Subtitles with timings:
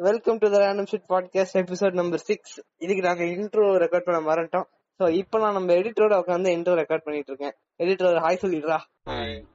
[0.00, 4.64] Welcome to the random shit podcast episode number six இதுக்கு நாங்க intro record பண்ண மறந்துட்டோம்.
[5.00, 7.56] சோ இப்போ நான் நம்ம எடிட்டரோட உட்காந்து இன்ட்ரோ ரெக்கார்ட் பண்ணிட்டு இருக்கேன்.
[7.78, 8.78] Editor hi சொல்லிடுறா.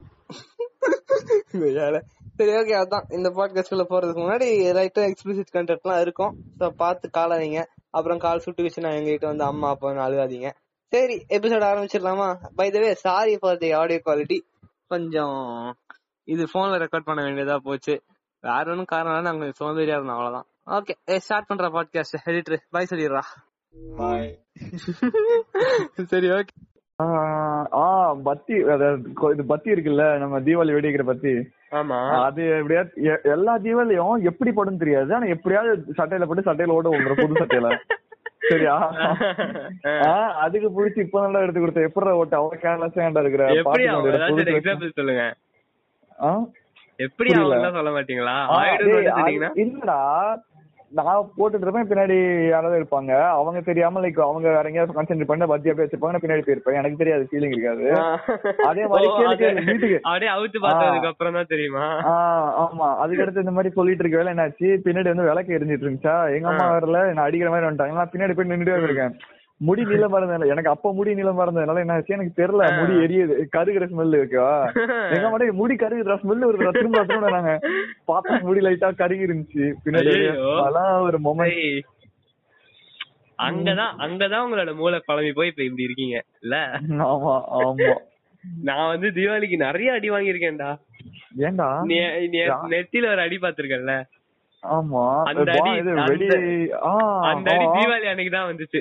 [2.38, 3.02] சரி ஓகே அதான்.
[3.10, 6.38] இந்த பாட்காஸ்ட்ல போறதுக்கு முன்னாடி ரைட்டா எக்ஸ்பிளிசிட் கண்டென்ட்லாம் இருக்கும்.
[6.60, 7.64] சோ பார்த்து காலாதீங்க.
[7.90, 10.50] அப்புறம் கால் சுட்டு வச்சு நான் எங்ககிட்ட வந்து அம்மா அப்பான்னு அழுகாதீங்க.
[10.94, 12.38] சரி episode ஆரம்பிச்சிடலாமா?
[12.56, 14.40] By the way sorry for the audio quality
[14.88, 15.76] கொஞ்சம்
[16.24, 18.02] இது போன்ல ரெக்கார்ட் பண்ண வேண்டியதா போச்சு.
[18.46, 20.46] வேற ஒன்றும் காரணம் நாங்க சோம்பேறியா இருந்தோம் அவ்வளவுதான்.
[20.66, 23.20] ஓகே ஸ்டார்ட் பண்ற பாட்காஸ்ட் எடிட்டர் பை சொல்லிடுறா.
[26.04, 26.48] சரி ஓகே
[27.04, 31.30] ஆஹ் ஆ பத்தி இது பத்தி இருக்குல்ல நம்ம தீபாவளி வெடிக்கிற பத்தி.
[31.72, 32.24] ஆமா.
[32.24, 35.14] அது எப்படியாவது எ- எல்லா தீபாவளியும் எப்படி படும் தெரியாது.
[35.16, 37.78] ஆனா எப்படியாவது சட்டையில போட்டு சட்டையில ஓட விடுற புது சட்டையில.
[38.50, 38.92] சரியா?
[39.84, 42.38] ஆஹ் அதுக்கு புடிச்சு இப்ப நல்லா எடுத்து கொடுத்த எப்படி ஓட்ட?
[42.38, 45.36] அவன் கேர்லெஸ்ஸா இருக்கிற சொல்லுங்க.
[46.22, 46.46] ஆ?
[46.98, 47.30] எப்படி.
[47.34, 48.36] அவங்க சொல்ல மாட்டீங்களா?
[49.64, 50.02] இல்லடா
[50.92, 52.18] நான் போட்டுட்டு இருப்பேன் பின்னாடி
[52.50, 53.12] யாராவது இருப்பாங்க.
[53.38, 56.78] அவங்க தெரியாம லைக் அவங்க வேற எங்கேயாவது கான்சென்ட்ரேட் பண்ணி பத்தி அப்படியே வச்சிருப்பாங்க நான் பின்னாடி போயிருப்பேன்.
[56.80, 57.86] எனக்கு தெரியாது ஃபீலிங் இருக்காது.
[58.70, 59.10] அதே மாதிரி
[59.70, 60.00] வீட்டுக்கு.
[60.10, 61.86] அப்படியே அவுத்து பார்த்ததுக்கு அப்புறம் தான் தெரியுமா?
[62.66, 62.90] ஆமா.
[63.06, 64.70] அதுக்கடுத்து இந்த மாதிரி சொல்லிட்டு இருக்க வேலை என்னாச்சு?
[64.88, 66.16] பின்னாடி வந்து விளக்கு எரிஞ்சிட்டு இருந்துச்சா?
[66.38, 68.00] எங்க அம்மா வரல நான் அடிக்கிற மாதிரி வந்துட்டாங்க.
[68.02, 69.16] நான் பின்னாடி போய் நின்னுட்டே வந்திருக்கேன்
[69.62, 72.14] முடி நீளமா இருந்ததுனால எனக்கு அப்ப முடி நீளமா இருந்ததுனால என்ன ஆச்சு?
[72.14, 72.64] எனக்கு தெரியல.
[72.80, 73.36] முடி எரியுது.
[73.54, 74.48] கருகிற ஸ்மெல் இருக்கா.
[75.10, 77.54] எங்க "டேய், முடி கருகுற ஸ்மெல் வருதுடா திரும்ப திரும்ப நாங்க
[78.08, 79.66] பார்த்தா முடி லைட்டா கருகி இருந்துச்சு.
[79.86, 80.14] பின்னாடி.
[80.60, 81.82] அதெல்லாம் ஒரு மொமெண்ட் ஏய்,
[83.40, 86.18] அங்கதான் அங்கதான் உங்களோட மூளை குழம்பி போய் இப்ப இப்படி இருக்கீங்க.
[86.42, 86.56] இல்ல?
[87.06, 87.90] ஆமா ஆமா.
[88.64, 90.70] நான் வந்து தீபாவளிக்கு நிறைய அடி வாங்கியிருக்கேன்டா.
[91.38, 91.70] ஏன்டா?
[91.82, 91.96] நீ
[92.28, 93.96] நீ யா- நெத்தியில ஒரு அடி பாத்திருக்கல
[94.72, 95.24] ஆமா.
[95.24, 97.66] அந்த அடி, அந்த- அடி.
[97.66, 98.80] தீபாவளி அன்னைக்கு தான் வந்துச்சு.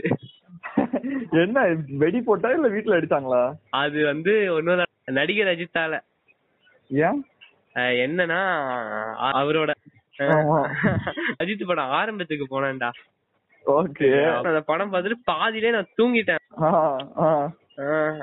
[1.31, 3.53] என்ன வெடி போட்டா இல்ல வீட்டுல அடிச்சாங்களா?
[3.71, 6.01] அது வந்து ஒண்ணுதான் நடிகர் அஜித்தால.
[6.89, 7.25] ஏன்?
[7.75, 8.41] என்னன்னா
[9.35, 9.71] அவரோட.
[11.39, 12.91] அஜித் படம் ஆரம்பத்துக்கு போனேன்டா.
[13.67, 14.35] ஓகே.
[14.37, 16.43] அந்த படம் பார்த்துட்டு பாதியிலே நான் தூங்கிட்டேன்.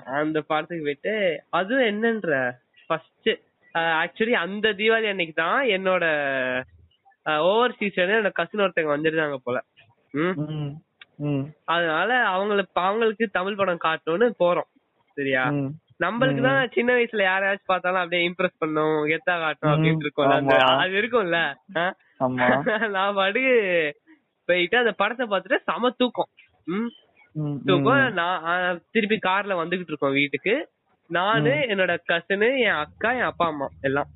[0.06, 2.52] அந்த படத்துக்கு போயிட்டு அதுவும் என்னன்ற
[2.88, 3.30] ஃபர்ஸ்ட்
[3.74, 6.06] ஆக்சுவலி அந்த தீபாவளி அன்னைக்கு தான் என்னோட
[7.26, 9.58] ஓவர்சீஸ் என்னோட கசின் ஒருத்தவங்க வந்துருந்தாங்க போல.
[10.14, 10.72] ம்?
[11.66, 14.70] அதனால அவங்களுக்கு அவங்களுக்கு தமிழ் படம் காட்டணும்னு போறோம்.
[15.18, 15.44] சரியா?
[16.00, 18.96] நம்மளுக்கு தான் சின்ன வயசுல யாரையாச்சும் பார்த்தாலும் அப்படியே இம்ப்ரெஸ் பண்ணும்.
[19.06, 20.58] கெத்தா காட்டணும் அப்படின்னு ஆமா.
[20.78, 21.40] அது இருக்கும்ல.
[22.96, 23.42] நான் பாடு
[24.50, 26.32] போயிட்டு அந்த படத்தை பார்த்துட்டு செம தூக்கம்.
[27.66, 28.14] தூக்கம்.
[28.14, 30.56] நான் திருப்பி கார்ல வந்துகிட்டு இருக்கோம் வீட்டுக்கு.
[31.10, 34.10] நானு என்னோட கசனு என் அக்கா என் அப்பா அம்மா எல்லாம்.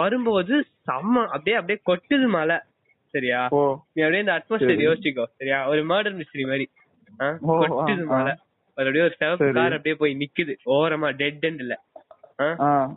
[0.00, 0.54] வரும்போது
[0.88, 2.58] செம்ம அப்படியே அப்படியே கொட்டுது மழை.
[3.14, 3.40] சரியா?
[3.94, 4.84] நீ அப்படியே இந்த அட்மாஸ்பியர்.
[4.88, 5.58] யோசிச்சுக்கோ சரியா?
[5.72, 6.66] ஒரு மர்டர் மிஸ்டரி மாதிரி.
[7.48, 8.34] கொட்டுது மழை.
[8.76, 9.48] ஒரு அப்படியே ஒரு சிவப்பு.
[9.58, 10.54] கார் அப்படியே போய் நிக்குது.
[10.76, 11.74] ஓரமா டெட் எண்ட்ல.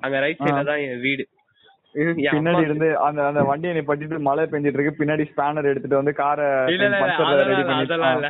[0.05, 1.25] அங்க ரைட் சைடுல தான் என் வீடு.
[2.33, 4.97] பின்னாடி இருந்து அந்த அந்த வண்டியை நீ பட்டிட்டு மழை பெஞ்சிட்டு இருக்கு.
[4.99, 8.29] பின்னாடி ஸ்பேனர் எடுத்துட்டு வந்து காரை அதெல்லாம் இல்ல,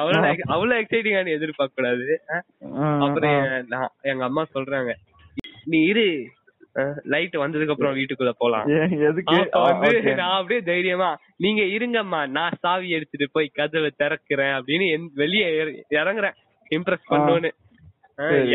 [0.00, 2.06] அவ்வளவு அவ்வளவு எக்ஸைட்டிங்கான எதிர்பார்க்க கூடாது
[3.06, 3.38] அப்புறம்
[4.12, 4.92] எங்க அம்மா சொல்றாங்க
[5.68, 6.06] நீ இரு
[7.04, 8.66] லைட் வந்ததுக்கு அப்புறம் வீட்டுக்குள்ள போலாம்
[9.06, 9.94] எதுக்கு வந்து.
[10.16, 16.36] நான் அப்படியே தைரியமா நீங்க இருங்கம்மா நான் சாவி எடுத்துட்டு போய் கதவை திறக்கிறேன் அப்படின்னு வெளியே இற- இறங்குறேன்
[16.70, 17.50] இம்ப்ரெஸ் பண்ணோன்னு.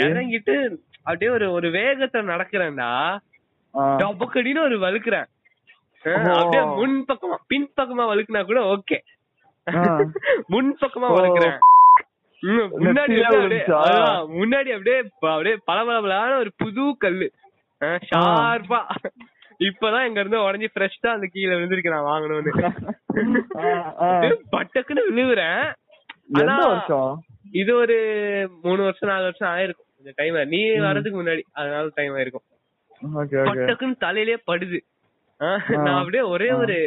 [0.03, 0.56] இறங்கிட்டு
[1.03, 2.90] அப்படியே ஒரு ஒரு வேகத்துல நடக்கிறேன்டா.
[4.00, 4.78] டபக்கடின்னு ஒரு
[6.06, 6.34] ஓ.
[6.34, 8.97] அப்படியே முன் பக்கமா பின் பக்கமா வழுக்குனா கூட ஓகே.
[10.47, 11.18] முன் பக்கமா ஓ.
[12.44, 13.18] முன்னாடி
[14.40, 17.31] முன்னாடி அப்படியே அப்படியே பளபளபளான ஒரு புது கல்லு.
[17.81, 18.81] ஷார்ப்பா
[19.59, 22.74] இப்பதான் இங்க இருந்து உடஞ்சி ஃப்ரெஷ்ஷா அந்த கீழே விழுந்திருக்கு நான் வாங்கணும்னு.
[24.52, 25.72] பட்டக்குன்னு விழுவுறேன்.
[27.52, 27.98] இது ஒரு
[28.62, 29.90] மூணு வருஷம் நாலு வருஷம் ஆயிருக்கும்.
[29.98, 31.42] இந்த டைம் நீ வர்றதுக்கு முன்னாடி.
[31.52, 32.48] அதனால டைம் ஆயிருக்கும்.
[33.31, 34.80] பட்டக்குன்னு தலையிலே படுது.
[35.38, 36.52] நான் அப்படியே ஒரே.
[36.52, 36.78] ஒரு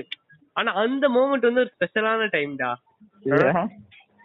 [0.52, 2.70] ஆனா அந்த மூமெண்ட் வந்து ஒரு ஸ்பெஷலான டைம்டா?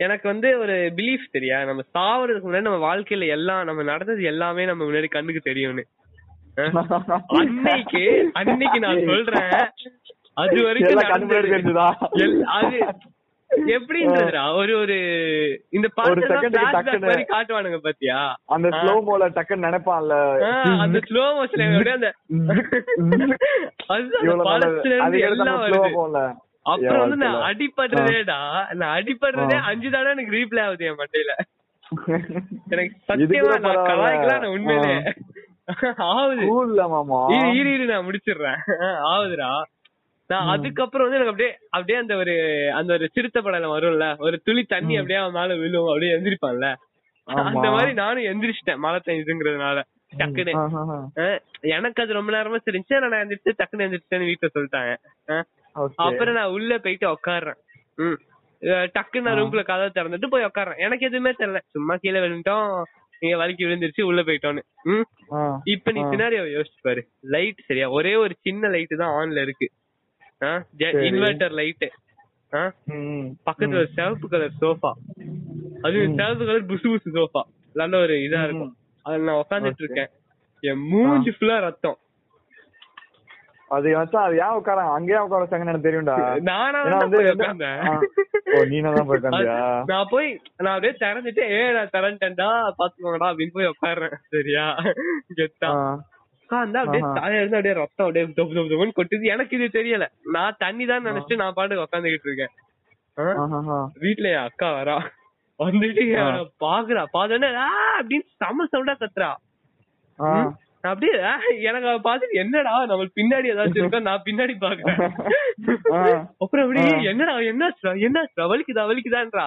[0.01, 1.57] எனக்கு வந்து ஒரு பிலீஃப் தெரியா?
[1.65, 5.83] நம்ம சாவறதுக்கு முன்னாடி நம்ம வாழ்க்கையில எல்லாம் நம்ம நடந்தது எல்லாமே நம்ம முன்னாடி கண்ணுக்கு தெரியும்னு.
[7.37, 8.03] அன்னைக்கு
[8.39, 9.53] அன்னைக்கு நான் சொல்றேன்
[10.37, 10.99] அது வரைக்கும்
[12.57, 12.77] அது
[13.71, 14.41] எப்படின்றதுடா?
[14.53, 14.95] ஒரு ஒரு
[15.69, 16.21] இந்த ஒரு
[16.67, 16.67] பாட்டு
[17.03, 18.19] மாதிரி காட்டுவானுங்க பாத்தியா?
[18.47, 18.67] அந்த.
[18.77, 20.13] ஸ்லோ மோல டக்குன்னு நினைப்பான்ல.
[20.83, 21.65] அந்த ஸ்லோ மோஷன்
[21.97, 22.07] அந்த
[26.65, 27.41] அப்புறம் வந்து நான்.
[27.47, 28.39] அடிபடுறதேடா
[28.73, 29.65] நான் அடிபடுறதே ஆ.
[29.65, 31.33] அஞ்சு தடவை எனக்கு ரீப்ளே ஆகுது என் மண்டையில.
[32.69, 33.79] எனக்கு சத்தியமா நான்.
[33.87, 34.93] கலாய்க்கலாம் நான் உண்மையிலே.
[36.07, 36.45] ஆகுது.
[37.35, 38.59] இரு இரு இரு நான் முடிச்சிடுறேன்.
[39.11, 39.51] ஆகுதுடா.
[40.29, 42.33] நான் அதுக்கப்புறம் வந்து எனக்கு அப்படியே அப்படியே அந்த ஒரு
[42.73, 44.05] அந்த ஒரு சிறுத்தை படம் வரும்ல.
[44.19, 46.67] ஒரு துளி தண்ணி அப்படியே அவன் மேல விழும் அப்படியே எந்திரிப்பான்ல.
[47.47, 49.79] அந்த மாதிரி நானும் எந்திரிச்சிட்டேன் மழை பெய்யுதுங்கிறதுனால.
[50.13, 50.53] டக்குன்னு.
[51.71, 54.93] எனக்கு அது ரொம்ப நேரமா தெரிஞ்சு நான் எந்திரிச்சு டக்குன்னு எந்திரிச்சேன்னு வீட்டுல சொல்லிட்டாங்க.
[55.73, 57.59] அப்புறம் நான் உள்ள போயிட்டு உட்காடுறேன்
[58.95, 61.59] டக்குன்னு நான் ரூம்குள்ள கதவை திறந்துட்டு போய் உட்காடுறேன் எனக்கு எதுவுமே தெரியல.
[61.75, 62.81] சும்மா கீழே விழுந்துட்டோம்.
[63.21, 64.63] நீங்க வலிக்கு விழுந்துருச்சு உள்ள போயிட்டோன்னு.
[65.73, 66.01] இப்ப நீ.
[66.01, 67.01] சினாரியோ யோசிச்சு பாரு.
[67.35, 67.87] லைட் சரியா?
[67.97, 69.67] ஒரே ஒரு சின்ன லைட் தான் ஆன்ல இருக்கு.
[71.07, 71.85] Inverter light.
[73.47, 74.91] பக்கத்துல ஒரு சிவப்பு கலர் சோஃபா
[75.81, 75.99] அது.
[76.17, 78.73] சிவப்பு கலர் புசு புசு சோஃபா நல்ல ஒரு இதா இருக்கும்.
[79.05, 79.83] அதுல நான் உட்காந்துட்டு.
[79.85, 80.09] இருக்கேன்.
[80.63, 81.97] என் மூஞ்சி ஃபுல்லா ரத்தம்.
[83.71, 86.15] அது வச்சா அது ஏன் உட்காராங்க அங்கேயே உட்கார வச்சாங்கன்னு எனக்கு தெரியும்டா.
[86.47, 87.19] நானா வந்து.
[88.51, 89.57] ஓ நீனா தான் போய் உட்காந்தியா?
[89.91, 90.27] நான் போய்
[90.59, 92.47] நான் அப்படியே திறந்துட்டு ஏ நான் திறந்துட்டேன்டா
[92.79, 94.15] பாத்துக்கோங்கடா அப்படின்னு போய் உட்கார்றேன்.
[94.35, 94.65] சரியா?
[95.39, 95.69] கெத்தா.
[95.75, 95.85] ஆ.
[96.41, 97.03] உட்கார்ந்தா அப்படியே.
[97.17, 99.25] தலையில இருந்து அப்படியே ரத்தம் அப்படியே தொப்பு தொப்பு தொப்புன்னு கொட்டுது.
[99.27, 100.07] எனக்கு இது தெரியல.
[100.31, 102.53] நான் தண்ணி தான் நினைச்சிட்டு நான் பாட்டுக்கு உட்காந்துக்கிட்டு இருக்கேன்.
[104.27, 104.97] என் அக்கா வரா.
[105.59, 106.03] வந்துட்டு
[106.63, 107.01] பாக்குறா.
[107.15, 109.31] பார்த்தோன்னே ஆ அப்படின்னு செம சவுண்டா கத்துறா.
[110.83, 111.13] அப்படியே
[111.63, 115.01] எனக்கு அவ பார்த்துட்டு என்னடா நம்மளுக்கு பின்னாடி ஏதாச்சும் இருக்கா நான் பின்னாடி பாக்குறேன்.
[116.41, 117.01] அப்புறம் அப்படியே ஆ.
[117.11, 119.45] என்னடா என்னாச்சுடா என்னாச்சுடா வலிக்குதா வலிக்குதான்றா.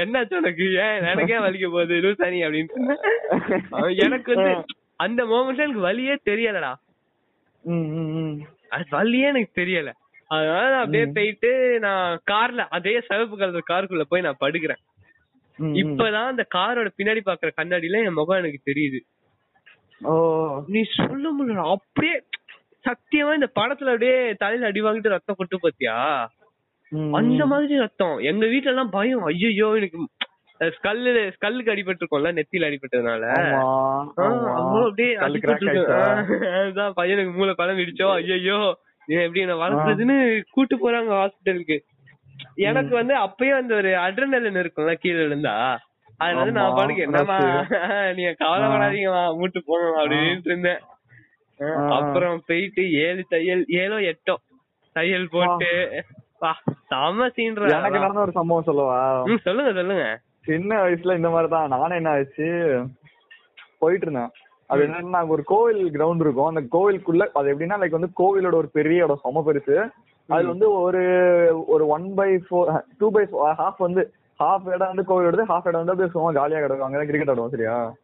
[0.00, 2.96] என்னாச்சு உனக்கு ஏன் எனக்கே வலிக்க போகுது லூசானி அப்படின்னு
[4.04, 4.52] எனக்கு வந்து.
[4.98, 6.72] அந்த மோமெண்ட்ல எனக்கு வலியே தெரியலடா
[8.92, 9.90] வலியே எனக்கு தெரியல
[10.30, 11.06] அதனால நான் அப்படியே.
[11.16, 11.50] போயிட்டு
[11.80, 14.80] நான் கார்ல அதே சிவப்பு கலர் காருக்குள்ள போய் நான் படுக்கிறேன்.
[15.78, 18.98] இப்பதான் அந்த காரோட பின்னாடி பாக்குற கண்ணாடியில என் முகம் எனக்கு தெரியுது
[20.68, 22.16] நீ சொல்ல முடியல அப்படியே
[22.84, 25.96] சத்தியமா இந்த படத்துல அப்படியே தலையில அடி வாங்கிட்டு ரத்தம் கொட்டு பாத்தியா?
[27.16, 27.42] அந்த.
[27.52, 28.16] மாதிரி ரத்தம்.
[28.30, 29.24] எங்க வீட்ல எல்லாம் பயம்.
[29.30, 29.98] ஐயோ எனக்கு
[30.60, 33.24] ஸ்கல்லு ஸ்கல்லுக்கு அடிபட்டிருக்கோம்ல நெத்தியில அடிபட்டதுனால.
[34.84, 35.10] அப்படியே
[36.54, 38.58] அதுதான் பையனுக்கு மூளை பழம் இடிச்சோ ஐயோ
[39.08, 40.16] நீ எப்படி என்ன வளர்க்குறதுன்னு
[40.54, 41.76] கூட்டு போறாங்க ஹாஸ்பிட்டலுக்கு
[42.64, 45.54] எனக்கு வந்து அப்பயே அந்த ஒரு அட்ரனலின் இருக்கும்ல கீழ இருந்தா
[46.20, 47.38] அதனால நான் பாட்டுக்கு என்னமா
[48.16, 50.80] நீங்க கவலைப்படாதீங்கம்மா மூட்டு போங்க அப்படின்னு இருந்தேன்.
[51.96, 54.34] அப்புறம் போயிட்டு ஏழு தையல் ஏழோ எட்டோ
[54.96, 55.70] தையல் போட்டு
[56.42, 56.52] வா
[56.90, 58.96] செம சீன்ற எனக்கு நடந்த ஒரு சம்பவம் சொல்லவா?
[59.46, 60.06] சொல்லுங்க சொல்லுங்க.
[60.48, 62.48] சின்ன வயசுல இந்த மாதிரி தான் நானே என்ன ஆச்சு?
[63.80, 64.32] போயிட்டு இருந்தேன்
[64.70, 66.50] அது என்னன்னா ஒரு கோவில் கிரவுண்ட் இருக்கும்.
[66.50, 69.76] அந்த கோவிலுக்குள்ள அது எப்படின்னா லைக் வந்து கோவிலோட ஒரு பெரிய இடம் செம பெருசு
[70.28, 71.02] அது வந்து ஒரு
[71.74, 72.70] ஒரு one by four
[73.00, 73.22] two by
[73.60, 74.02] half வந்து
[74.38, 76.92] ஹாஃப் இடம் வந்து கோவிலோடது ஹாஃப் இடம் வந்து அப்படியே சும்மா ஜாலியா கிடக்கும்.
[76.92, 77.94] அங்கதான் கிரிக்கெட் ஆடுவோம் சரியா.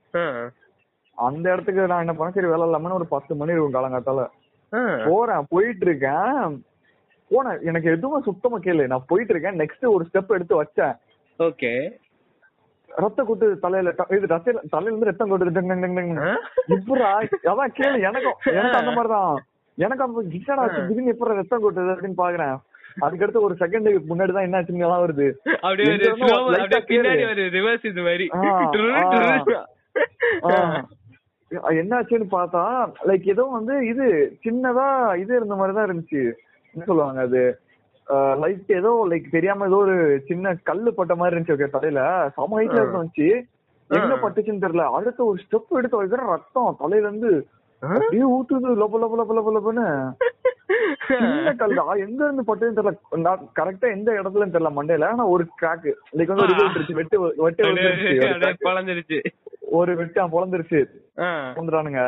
[1.14, 4.28] அந்த இடத்துக்கு நான் என்ன பண்ணேன் சரி வேலை இல்லாம ஒரு பத்து மணி இருக்கும் காலங்காத்தால.
[5.08, 6.64] போறேன் போயிட்டு இருக்கேன்
[7.30, 7.62] போனேன்.
[7.62, 8.86] எனக்கு எதுவும் சுத்தமா கேளு.
[8.86, 10.96] நான் போயிட்டு இருக்கேன் நெக்ஸ்ட் ஒரு ஸ்டெப் எடுத்து வச்சேன்.
[11.38, 12.00] ஓகே.
[12.96, 16.36] ரத்த கொட்டு தலையில இது ரத்த தலையில இருந்து ரத்தம் கொட்டுது?
[16.68, 17.10] இப்படா
[17.44, 18.00] அதான் கேளு.
[18.00, 19.44] எனக்கும் எனக்கு அந்த மாதிரிதான்.
[19.74, 20.86] எனக்கு என்னடா ஆச்சு?
[20.86, 22.56] திடீர்னு எப்படா ரத்தம் கொட்டுது அப்படின்னு பாக்குறேன்.
[23.00, 25.28] அதுக்கடுத்து ஒரு செகண்டுக்கு முன்னாடி தான் என்ன ஆச்சுன்னு வருது.
[31.74, 32.62] என்னாச்சுன்னு பார்த்தா
[33.06, 34.04] லைக் ஏதோ வந்து இது
[34.44, 34.86] சின்னதா
[35.16, 36.22] இது இருந்த மாதிரி தான் இருந்துச்சு.
[36.74, 37.60] என்ன சொல்லுவாங்க அது?
[38.38, 42.30] லைட் ஏதோ லைக் தெரியாம ஏதோ ஒரு சின்ன கல்லு பட்ட மாதிரி இருந்துச்சு ஓகே தலையில.
[42.34, 43.28] சம ஹைட்ல இருந்துச்சு.
[43.90, 44.16] ஆ.
[44.22, 44.92] பட்டுச்சுன்னு தெரியல.
[44.92, 46.76] அடுத்த ஒரு ஸ்டெப் எடுத்து வைக்கிற ரத்தம்?
[46.78, 47.46] தலையில இருந்து
[47.82, 48.68] அப்படியே ஊத்துது.
[48.76, 49.86] லொப லொப லொப லொப லொபன்னு.
[51.08, 52.92] சின்ன கல்லா எங்க இருந்து பட்டுன்னு தெரியல.
[53.56, 55.08] கரெக்டா எந்த இடத்துல தெரியல மண்டையில.
[55.08, 55.86] ஆனா ஒரு கிராக்
[56.16, 57.68] லைக் வந்து வெட்டு வெட்டு.
[58.64, 59.18] பழந்துருச்சு
[59.70, 60.80] ஒரு வெட்டு பொழந்துருச்சு
[61.18, 61.28] ஆ.
[61.56, 62.02] வந்துறானுங்க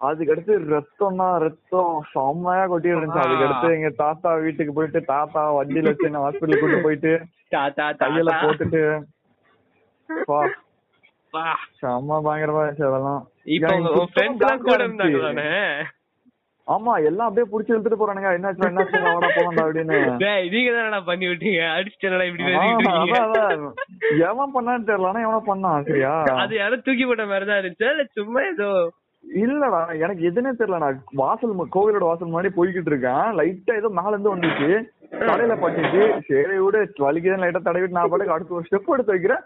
[0.00, 5.84] அதுக்கு அடுத்து ரத்தம்னா ரத்தம் செம்மையா கொட்டி இருந்துச்சு அதுக்கு அடுத்து எங்க தாத்தா வீட்டுக்கு போயிட்டு தாத்தா வண்டியில
[5.84, 7.12] வச்சு என்ன ஹாஸ்பிட்டல் கூட்டு போயிட்டு
[7.48, 8.82] தாத்தா கையில போட்டுட்டு.
[11.80, 13.22] செம்ம பயங்கரமா இருந்துச்சு அதெல்லாம்.
[16.66, 18.30] ஆமா எல்லாம் அப்படியே புடிச்சு இழுத்துட்டு போறானுங்க.
[18.36, 19.96] என்னாச்சு என்னாச்சு வாடா போகண்டா அப்படின்னு.
[20.52, 21.60] நீங்க தானடா பண்ணி விட்டீங்க.
[21.76, 22.44] அடிச்சுட்டா இப்படி.
[24.28, 26.12] எவன் பண்ணான்னு தெரியல ஆனா எவனா பண்ணான் சரியா
[26.44, 28.70] அது யாரும் தூக்கி போட்ட மாதிரி தான் இருந்துச்சா சும்மா ஏதோ.
[29.24, 33.24] இல்லடா எனக்கு எதுனே தெரியல நான் வாசல் கோவிலோட வாசல் முன்னாடி போய்கிட்டு இருக்கேன்.
[33.38, 34.68] லைட்டா ஏதோ மேல இருந்து வந்துச்சு.
[35.22, 36.02] தலையில பட்டுச்சு.
[36.28, 39.42] சரி விட வலிக்குதான் லைட்டா தடவிட்டு நான் பாட்டுக்கு அடுத்து ஒரு ஸ்டெப் எடுத்து வைக்கிறேன்.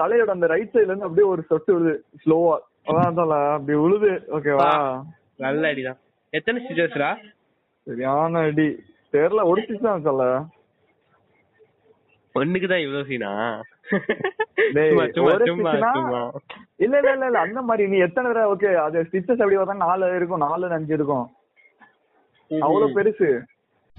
[0.00, 2.54] தலையோட அந்த ரைட் சைடுல இருந்து அப்படியே ஒரு சொட்டு விழுது ஸ்லோவா
[3.02, 3.20] அதான்
[3.50, 4.70] அப்படி விழுது ஓகேவா
[5.38, 5.98] நல்ல அடிதான்.
[6.32, 7.10] எத்தனை ஸ்டிச்சஸ்ரா
[7.86, 8.66] சரியான அடி.
[9.14, 10.24] தெரியல ஒரு ஸ்டிச் தான் சொல்ல.
[12.34, 13.30] ஒண்ணுக்கு தான் இவ்வளவு சீனா
[16.84, 20.08] இல்ல இல்ல இல்ல இல்ல அந்த மாதிரி நீ எத்தனை தடவை ஓகே அது ஸ்டிச்சஸ் எப்படி பார்த்தா நாலு
[20.18, 21.26] இருக்கும் நாலு அஞ்சு இருக்கும்.
[22.50, 23.28] அவ்வளவு பெருசு.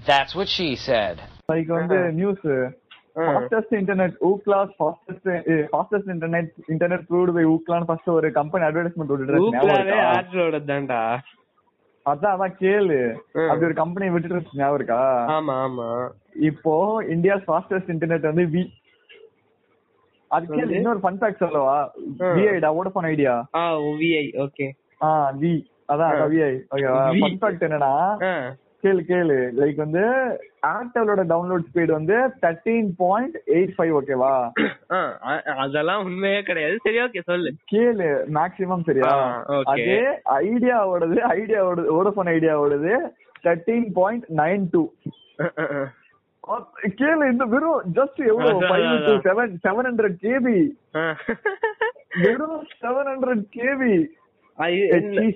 [0.00, 1.16] That's what she said.
[1.50, 2.44] Like வந்து news
[3.26, 5.28] fastest internet Ookla's fastest
[5.72, 11.00] fastest internet internet proved by ஊக்லான்னு first ஒரு கம்பெனி அட்வர்டைஸ்மெண்ட் விட்டுட்டு ஊப்லாவே ஆட்ரோட தான்டா
[12.06, 12.96] அதான் அதான் கேளு.
[13.44, 14.98] அப்படி ஒரு கம்பெனி விட்டுட்டு இருந்துச்சு, ஞாபகம் இருக்கா?
[15.28, 15.86] ஆமா ஆமா.
[16.40, 16.74] இப்போ
[17.08, 18.62] இந்தியா ஃபாஸ்டஸ்ட் இன்டர்நெட் வந்து வி
[20.30, 21.76] அதுக்கு வந்து- இன்னொரு ஃபன் ஃபேக்ட் சொல்லவா.
[22.34, 23.62] விஐடா வோடஃபோன் ஐடியா ஆ
[23.96, 24.66] விஐ ஓகே
[25.02, 25.54] ஆ வி
[25.88, 26.14] அதான்.
[26.32, 27.00] விஐ ஓகேவா.
[27.14, 27.92] ஃபன் ஃபேக்ட் என்னன்னா
[28.84, 29.36] கேளு கேளு.
[29.60, 30.02] லைக் வந்து
[30.72, 34.34] ஏர்டெலோட டவுன்லோட் ஸ்பீடு வந்து தேர்ட்டீன் பாயிண்ட் எயிட் ஃபைவ் ஓகேவா
[35.64, 36.76] அதெல்லாம் உண்மையே கிடையாது.
[36.86, 37.50] சரி ஓகே சொல்லு.
[37.72, 39.12] கேளு மேக்ஸிமம் சரியா.
[39.72, 40.00] அதே
[40.42, 42.94] ஐடியாவோடது ஐடியாவோட வோடஃபோன் ஐடியாவோடது
[43.46, 44.82] தேர்ட்டீன் பாயிண்ட் நைன் டூ
[47.00, 48.58] கேளு இந்த வெறும் ஜஸ்ட் எவ்வளவு?
[48.70, 49.12] Five two.
[49.26, 50.58] Seven seven hundred KB
[52.24, 53.94] வெறும் செவன் ஹண்ட்ரட் கேபி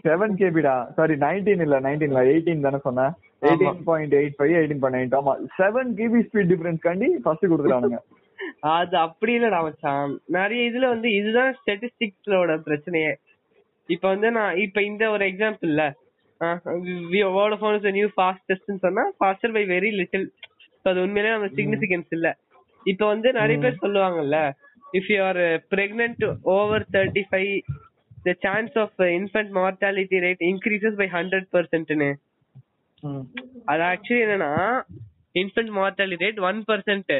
[0.03, 3.13] செவன் கேபிடா சாரி நைன்டீன் இல்ல நைன்டீன் இல்ல எயிட்டீன் தானே சொன்னேன்.
[3.43, 7.47] Eighteen point eight five eighteen point eight ஆமா செவன் கேபி ஸ்பீட் டிஃபரன்ஸ் காண்டி ஃபர்ஸ்ட்
[8.73, 10.13] அது அப்படி இல்லடா மச்சான்.
[10.37, 13.11] நிறைய இதுல வந்து இதுதான் ஸ்டாட்டிஸ்டிக்ஸோட பிரச்சனையே.
[13.89, 15.83] இப்ப வந்து நான் இப்ப இந்த ஒரு எக்ஸாம்பிள்ல
[17.37, 20.27] வோடஃபோன் நியூ ஃபாஸ்டஸ்ட்னு சொன்னா ஃபாஸ்டர் பை வெரி லிட்டில்
[20.85, 22.29] அது உண்மையிலேயே நம்ம சிக்னிபிகன்ஸ் இல்ல.
[22.87, 24.39] இப்ப வந்து நிறைய பேர் சொல்லுவாங்கல்ல
[24.93, 27.53] if you are pregnant over thirty five
[28.27, 32.11] the chance of infant mortality rate increases by hundred பர்சன்ட்னு.
[33.71, 34.53] அது ஆக்சுவலி என்னன்னா
[35.43, 37.15] infant mortality rate one percent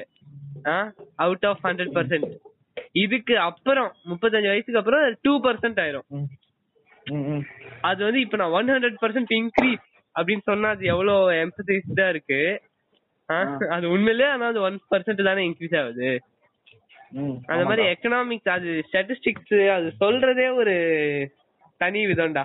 [1.25, 2.31] out of hundred percent
[3.03, 6.09] இதுக்கு அப்புறம் முப்பத்தஞ்சு வயசுக்கு அப்புறம் டூ பர்சன்ட் ஆயிரும்.
[7.91, 12.41] அது வந்து இப்ப நான் ஒன் ஹண்ட்ரட் பர்சன்ட் இன்க்ரீஸ் அப்படின்னு சொன்னா அது எவ்வளவு எம்பசைஸ்டா இருக்கு
[13.75, 16.11] அது உண்மையிலேயே ஆனா அது ஒன் பர்சன்ட் தானே இன்க்ரீஸ் ஆகுது.
[17.51, 17.83] அந்த மாதிரி.
[17.93, 20.75] எக்கனாமிக்ஸ் அது ஸ்டாட்டிஸ்டிக்ஸ் அது சொல்றதே ஒரு
[21.81, 22.45] தனி விதம்டா.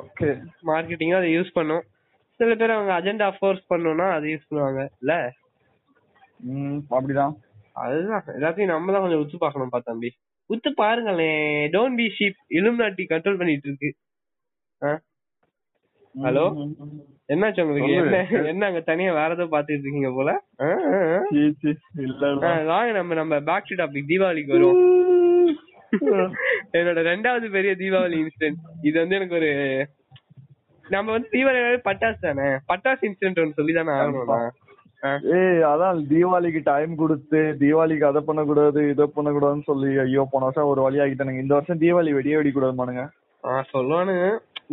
[0.00, 0.28] ஓகே
[0.70, 1.84] மார்க்கெட்டிங் அதை யூஸ் பண்ணும்.
[2.40, 5.14] சில பேர் அவங்க அஜெண்டா ஃபோர்ஸ் பண்ணணும்னா அதை யூஸ் பண்ணுவாங்க இல்ல?
[6.40, 7.34] ம் அப்படிதான்
[7.84, 8.24] அதுதான்.
[8.38, 10.10] எல்லாத்தையும் நம்ம தான் கொஞ்சம் உத்து பார்க்கணும் பா தம்பி.
[10.50, 13.90] உத்து பாருங்களேன் don't be sheep Illuminati control பண்ணிட்டு இருக்கு?
[16.14, 16.44] ஹலோ?
[17.28, 17.94] என்னாச்சு உங்களுக்கு.
[18.00, 18.18] என்ன
[18.50, 20.30] என்ன அங்க தனியா வேற ஏதோ பாத்துட்டு இருக்கீங்க போல?
[22.70, 24.84] வாங்க நம்ம நம்ம பேக் டு டாபிக் தீபாவளிக்கு வருவோம்.
[26.78, 28.58] என்னோட ரெண்டாவது பெரிய தீபாவளி இன்சிடென்ட்
[28.88, 29.50] இது வந்து எனக்கு ஒரு
[30.84, 32.48] நம்ம வந்து தீபாவளி பட்டாசு தானே?
[32.70, 34.38] பட்டாசு இன்சிடென்ட் ஒன்று சொல்லி தானே ஆகணும்னா.
[35.36, 40.80] ஏய் அதான் தீபாவளிக்கு டைம் கொடுத்து தீபாவளிக்கு அதை பண்ணக்கூடாது இதை பண்ணக்கூடாதுன்னு சொல்லி ஐயோ போன வருஷம் ஒரு
[40.86, 41.44] வழி ஆகிட்டானுங்க.
[41.44, 43.04] இந்த வருஷம் தீபாவளி வெடியே வெடி கூடாதுமானுங்க
[43.44, 44.24] ஆ சொல்லுவானுங்க.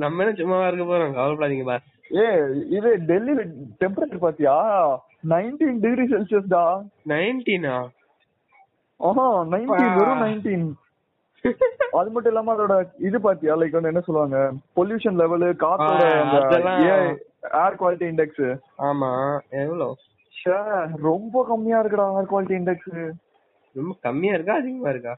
[0.04, 1.14] நம்ம என்ன சும்மாவா இருக்க போறோம்?
[1.18, 2.26] கவலைப்படாதீங்க பாஸ் ஏ
[2.78, 3.42] இது டெல்லியில
[3.82, 4.56] டெம்பரேச்சர் பாத்தியா?
[5.32, 6.64] நைன்டீன் டிகிரி செல்சியஸ்டா
[7.08, 7.76] நைன்டீனா
[9.00, 9.96] ஆஹா நைன்டீன்.
[9.98, 10.68] வெறும் நைன்டீன்
[11.98, 12.76] அது மட்டும் இல்லாம அதோட
[13.08, 13.56] இது பாத்தியா?
[13.56, 14.38] லைக் வந்து என்ன சொல்லுவாங்க?
[14.78, 16.02] பொல்யூஷன் லெவலு காத்தோட.
[17.60, 18.46] ஏர் குவாலிட்டி இண்டெக்ஸ்
[18.88, 19.12] ஆமா
[19.60, 19.94] எவ்வளவு
[21.04, 22.96] ரொம்ப கம்மியா இருக்குடா ஏர் குவாலிட்டி இண்டெக்ஸ்
[23.76, 25.14] ரொம்ப கம்மியா இருக்கா அதிகமா இருக்கா?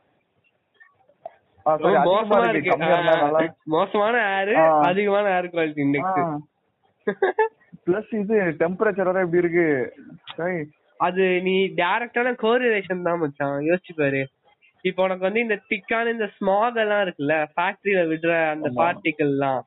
[3.73, 4.53] மோசமான ஏர்.
[4.89, 6.21] அதிகமான ஏர் குவாலிட்டி இண்டெக்ஸ்
[7.85, 9.67] பிளஸ் இது டெம்பரேச்சர் வர எப்படி இருக்கு
[10.99, 14.21] அது நீ டைரக்டான கோரிலேஷன் தான் மச்சான் யோசிச்சு பாரு
[14.85, 18.67] இப்போ உனக்கு வந்து இந்த திக்கான இந்த ஸ்மாக் எல்லாம் இருக்குல்ல ஃபேக்டரியில விடுற அந்த.
[18.79, 19.61] பார்ட்டிகல் எல்லாம்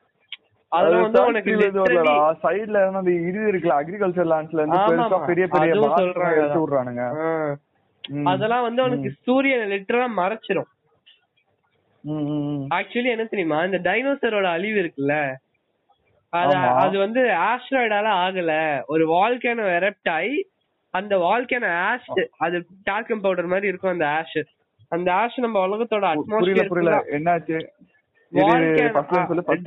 [0.73, 2.35] அதெல்லாம் வந்து உனக்கு factory ல இது literally- வரலடா.
[2.43, 5.19] side ல இருந்து அந்த இது இருக்குல்ல agriculture lands ல இருந்து பெருசா.
[5.31, 6.43] பெரிய பெரிய சொல்றாங்க.
[6.57, 7.05] விடுறானுங்க.
[8.31, 10.71] அதெல்லாம் வந்து உனக்கு சூரியனை லிட்டரலா மறைச்சிரும்.
[12.77, 15.15] ஆக்சுவலி என்ன தெரியுமா இந்த டைனோசரோட அழிவு இருக்குல்ல
[16.33, 18.53] அது வந்து ஆஸ்ட்ராய்டால ஆகல.
[18.87, 20.37] ஒரு வால்கேனோ எரப்ட் ஆகி
[20.95, 22.57] அந்த வால்கேனோ ஆஷ் அது
[22.91, 24.41] டால்கம் பவுடர் மாதிரி இருக்கும் அந்த ஆஷ்
[24.89, 26.95] அந்த ஆஷ் நம்ம உலகத்தோட புரியல புரியல.
[26.97, 27.59] அட்மாஸ்பியர் என்னாச்சு.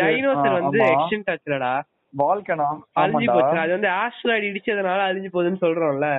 [0.01, 0.79] டைனோசர் வந்து.
[0.85, 1.73] எக்ஸ்டென்ட் ஆச்சுலடா
[2.13, 2.65] Volcano.
[2.99, 3.25] அழிஞ்சு.
[3.33, 3.57] போச்சு.
[3.59, 6.09] அது வந்து ஆஸ்ட்ராய்டு இடிச்சதுனால அழிஞ்சு போகுதுன்னு சொல்றோம்ல.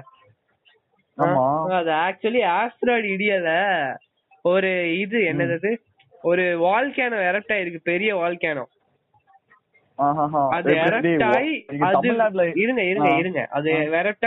[1.72, 3.50] அது ஆக்சுவலி ஆஸ்ட்ராய்டு இடியல.
[4.44, 5.70] ஒரு இது என்னது?
[6.24, 7.80] ஒரு வால்கேனோ எரப்ட் ஆயிருக்கு.
[7.82, 8.64] பெரிய வால்கேனோ.
[10.56, 10.70] அது
[12.56, 13.10] இருங்க இருங்க.
[13.20, 13.68] இருங்க அது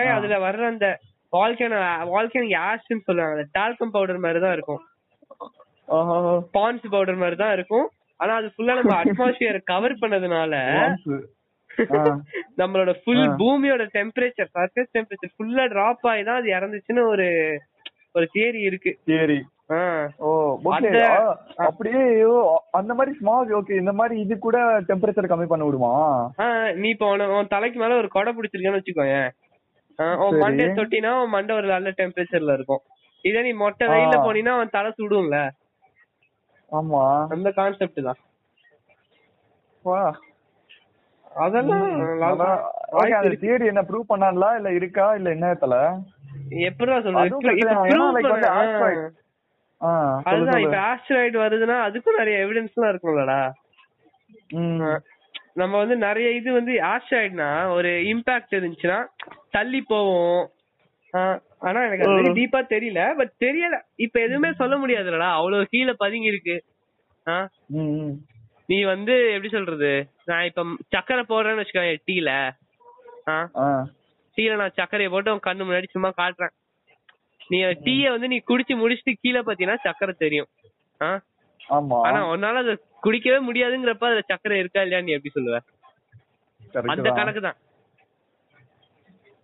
[0.05, 0.17] ஆ.
[0.17, 0.87] அதுல வர்ற அந்த
[1.33, 1.79] வால்கேனோ
[2.11, 4.81] வால்கேனிக் ஆஷ்னு சொல்லுவாங்க டால்கம் பவுடர் மாதிரி தான் இருக்கும்.
[6.53, 7.87] பான்ஸ் பவுடர் மாதிரி தான் இருக்கும்
[8.19, 10.53] ஆனா அது ஃபுல்லா நம்ம அட்மாஸ்பியர் கவர் பண்ணதுனால.
[12.59, 13.25] நம்மளோட ஃபுல்.
[13.39, 17.27] பூமியோட டெம்பரேச்சர் சர்ஃபேஸ் டெம்பரேச்சர் ஃபுல்லா டிராப் ஆகி தான் அது இறந்துச்சுன்னு ஒரு
[18.15, 18.91] ஒரு தியரி இருக்கு
[19.35, 19.43] அந்த-
[21.65, 22.33] அப்படியே ஓ,
[22.71, 24.57] அந்த மாதிரி ஸ்மாக் ஓகே இந்த மாதிரி இது கூட
[24.87, 25.91] டெம்பரேச்சர் கம்மி பண்ண விடுமா?
[26.75, 29.29] நீ இப்போ உன- தலைக்கு மேல ஒரு கொடை பிடிச்சிருக்கேன்னு வச்சுக்கோயேன்
[29.99, 30.37] ஆ, உன்.
[30.37, 32.81] மண்டை தொட்டினா உன் மண்டை ஒரு நல்ல டெம்பரேச்சர்ல இருக்கும்.
[33.23, 34.25] இதே நீ மொட்டை வெயில்ல ஆ.
[34.25, 35.37] போனீங்கன்னா அவன் தலை சுடும்ல.
[36.71, 37.03] ஆமா.
[37.27, 38.19] அந்த கான்செப்ட் தான்.
[39.85, 40.01] வா.
[41.39, 41.87] அதெல்லாம்.
[43.41, 44.55] தியரி என்ன ப்ரூவ் பண்ணாங்களா?
[44.55, 45.15] இல்ல இருக்கா?
[45.15, 45.75] இல்ல என்ன தல
[46.61, 47.35] எப்படிடா சொல்றது?
[50.29, 50.77] அதுதான் இப்ப.
[50.89, 53.41] ஆஸ்ட்ராய்டு வருதுன்னா அதுக்கும் நிறைய எவிடன்ஸ் எல்லாம் இருக்கும்லடா.
[55.53, 58.99] நம்ம வந்து நிறைய இது வந்து ஆஸ்ட்ராய்டுனா ஒரு இம்பாக்ட் இருந்துச்சுன்னா
[59.51, 60.41] தள்ளி போவோம்.
[61.67, 63.75] ஆனா எனக்கு அது டீப்பா தெரியல பட் தெரியல.
[64.05, 65.29] இப்ப எதுவுமே சொல்ல முடியாதுலடா.
[65.39, 66.57] அவ்வளவு கீழே பதுங்கி இருக்கு.
[68.69, 69.91] நீ வந்து எப்படி சொல்றது?
[70.25, 70.63] நான் இப்ப
[70.95, 72.31] சக்கரை போடுறேன்னு வச்சுக்கோங்க டீல.
[74.37, 76.53] டீல நான் சர்க்கரையை போட்டு உன் கண்ணு முன்னாடி சும்மா காட்டுறேன்.
[77.49, 80.49] நீ டீய வந்து நீ குடிச்சு முடிச்சிட்டு கீழே பாத்தீங்கன்னா சக்கரை தெரியும்.
[82.07, 82.73] ஆனா உன்னால அதை
[83.05, 85.57] குடிக்கவே முடியாதுங்கிறப்ப அதுல சக்கரை இருக்கா இல்லையா நீ எப்படி சொல்லுவ?
[86.93, 87.09] அந்த.
[87.19, 87.57] கணக்கு தான்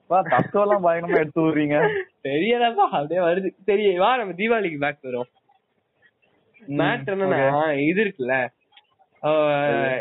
[0.09, 1.75] பா, தத்துவம்லாம் பயங்கரமா எடுத்து விடுறீங்க
[2.25, 3.49] தெரியலப்பா அப்படியே வருது.
[3.67, 5.29] சரி வா நம்ம தீபாவளிக்கு பேக் வரும்
[6.61, 7.39] ம், மேட் என்னன்னா
[7.85, 8.35] இது இருக்குல்ல.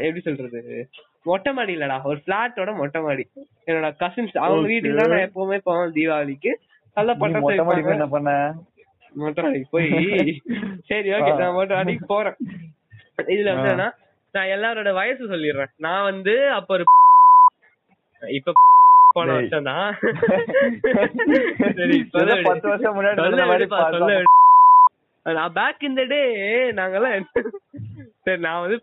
[0.06, 0.60] எப்படி சொல்றது?
[1.26, 3.24] மொட்டை மாடி இல்லடா ஒரு பிளாட்டோட மொட்டை மாடி.
[3.68, 4.68] என்னோட கசின்ஸ் அவங்க.
[4.70, 6.52] வீட்டுக்கு தான் நான் எப்பவுமே போவேன் தீபாவளிக்கு.
[6.96, 7.92] நல்ல வைப்பாங்க.
[7.94, 8.30] என்ன பண்ண
[9.14, 9.88] மொட்டை மாடிக்கு போய்
[10.90, 11.32] சரி ஓகே.
[11.40, 12.36] நான் மொட்டை மாடிக்கு போறேன்
[13.28, 13.68] இதுல வந்து.
[13.68, 13.88] என்னன்னா
[14.34, 16.84] நான் எல்லாரோட வயசு சொல்லிடுறேன் நான் வந்து அப்ப ஒரு
[18.22, 18.54] இப்ப
[19.16, 19.32] போன.
[19.36, 19.88] வருஷம் தான்
[21.78, 21.96] சரி
[22.46, 23.18] பத்து வருஷம் முன்னாடி.
[25.26, 26.20] நான் பேக் இந்த டே
[26.78, 27.26] நாங்கெல்லாம்
[28.26, 28.78] சரி நான் வந்து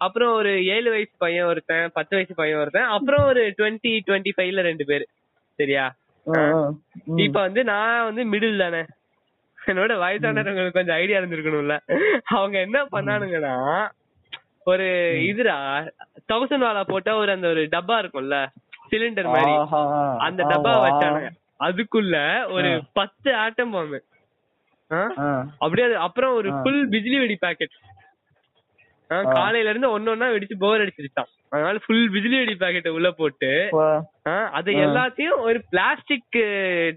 [0.00, 4.62] அப்புறம் ஒரு ஏழு வயசு பையன் ஒருத்தன் பத்து வயசு பையன் ஒருத்தன் அப்புறம் ஒரு டுவெண்ட்டி டுவெண்ட்டி ஃபைவ்ல
[4.68, 5.06] ரெண்டு பேரு
[5.58, 5.84] சரியா.
[7.24, 8.82] இப்ப வந்து நான் வந்து மிடில் தானே.
[9.66, 11.74] என்னோட வயசானவங்களுக்கு கொஞ்சம் ஐடியா இருந்திருக்கணும்ல.
[12.36, 13.54] அவங்க என்ன பண்ணானுங்கன்னா
[14.64, 14.86] ஒரு
[15.30, 15.56] இதுடா
[16.32, 18.38] தௌசண்ட் வாலா போட்டா ஒரு அந்த ஒரு டப்பா இருக்கும்ல
[18.90, 19.54] சிலிண்டர் மாதிரி.
[20.26, 20.72] அந்த டப்பா.
[20.86, 21.30] வச்சானுங்க.
[21.66, 22.16] அதுக்குள்ள
[22.56, 23.98] ஒரு பத்து ஆட்டம் பாம்பு.
[25.58, 26.50] அப்படியே அப்புறம் ஒரு.
[26.62, 27.74] ஃபுல் பிஜிலி வெடி பாக்கெட்.
[29.30, 33.50] காலையில இருந்து ஒன்னொன்னா வெடிச்சு போர் அடிச்சிருச்சான் அதனால ஃபுல் பிஜிலி வெடி பாக்கெட்டை உள்ள போட்டு
[34.58, 34.70] அது.
[34.84, 36.38] எல்லாத்தையும் ஒரு பிளாஸ்டிக்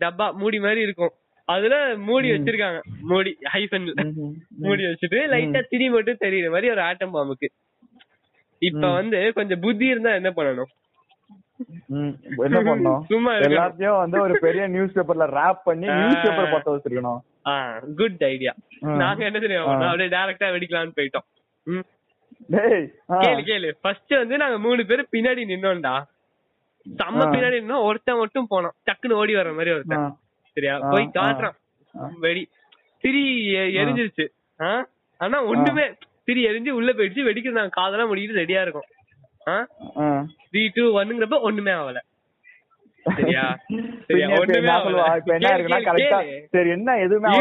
[0.04, 1.14] டப்பா மூடி மாதிரி இருக்கும்.
[1.50, 1.76] அதுல
[2.08, 2.80] மூடி வச்சிருக்காங்க.
[3.12, 4.04] மூடி ஹைஃபன்ல.
[4.64, 7.50] மூடி வச்சுட்டு லைட்டா திரி மட்டும் தெரியுற மாதிரி ஒரு ஆட்டம் பாம்புக்கு
[8.62, 8.86] இப்ப.
[8.92, 10.72] வந்து கொஞ்சம் புத்தி இருந்தா என்ன பண்ணணும்?
[12.46, 13.32] என்ன பண்ணோம் சும்மா.
[13.48, 15.88] எல்லாத்தையும் வந்து ஒரு பெரிய நியூஸ் பேப்பர்ல ரேப் பண்ணி.
[15.94, 17.20] நியூஸ் பேப்பர் பத்த வச்சிருக்கணும்.
[18.00, 18.54] Good idea.
[19.02, 19.70] நாங்க என்ன தெரியும்.
[19.82, 21.28] அப்படியே டைரக்டா வெடிக்கலாம்னு போயிட்டோம்.
[22.50, 22.92] டேய்.
[23.10, 23.72] கேளு கேளு.
[23.82, 25.94] ஃபர்ஸ்ட் வந்து நாங்க மூணு பேரும் பின்னாடி நின்னோம்டா.
[26.98, 27.22] செம்ம.
[27.34, 27.82] பின்னாடி நின்னோம்.
[27.82, 29.72] ஒருத்தன் மட்டும் போனோம் டக்குன்னு ஓடி வர மாதிரி.
[29.72, 30.18] ஒருத்தன்.
[30.54, 30.80] சரியா?
[30.80, 31.10] போய்.
[31.14, 31.56] காட்டுறான்.
[32.20, 32.50] வெடி.
[33.02, 34.28] திரி எரிஞ்சிருச்சு?
[35.18, 37.24] ஆனா ஒண்ணுமே திரி எரிஞ்சு உள்ள போயிடுச்சு.
[37.24, 38.88] வெடிக்கிறது நாங்க காதெல்லாம் முடிக்கிட்டு ரெடியா இருக்கோம்.
[40.52, 41.98] த்ரீ டூ ஒன்னுங்கிறப்ப ஒண்ணுமே ஆகல.
[43.16, 43.60] சரியா?
[44.08, 44.28] சரியா?
[44.40, 45.20] ஒண்ணுமே ஆகல.
[46.72, 47.38] என்ன எதுவுமே.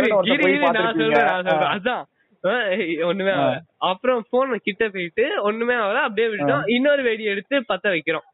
[1.75, 2.03] அதான்.
[2.43, 3.31] ஒண்ணுமே.
[3.31, 3.59] ஆகல.
[3.77, 5.95] அப்புறம் போன் கிட்ட போயிட்டு ஒண்ணுமே ஆகல.
[5.95, 8.27] அப்படியே விட்டோம் இன்னொரு வெடி எடுத்து பத்த வைக்கிறோம்.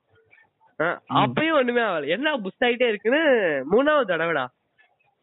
[1.14, 2.06] அப்பயும் ஒண்ணுமே ஆகல.
[2.06, 3.22] என்ன புஷ் ஆயிட்டே இருக்குன்னு
[3.72, 4.46] மூணாவது தடவைடா.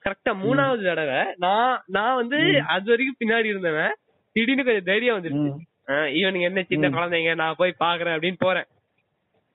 [0.05, 1.33] கரெக்டா மூணாவது தடவை.
[1.37, 3.95] நான் நான் வந்து அது வரைக்கும் பின்னாடி இருந்தவன்.
[4.33, 5.55] திடீர்னு கொஞ்சம் தைரியம் வந்துருச்சு.
[5.87, 6.89] இவனுங்க என்ன சின்ன.
[6.89, 8.65] குழந்தைங்க நான் போய் பாக்குறேன் அப்படின்னு போறேன்.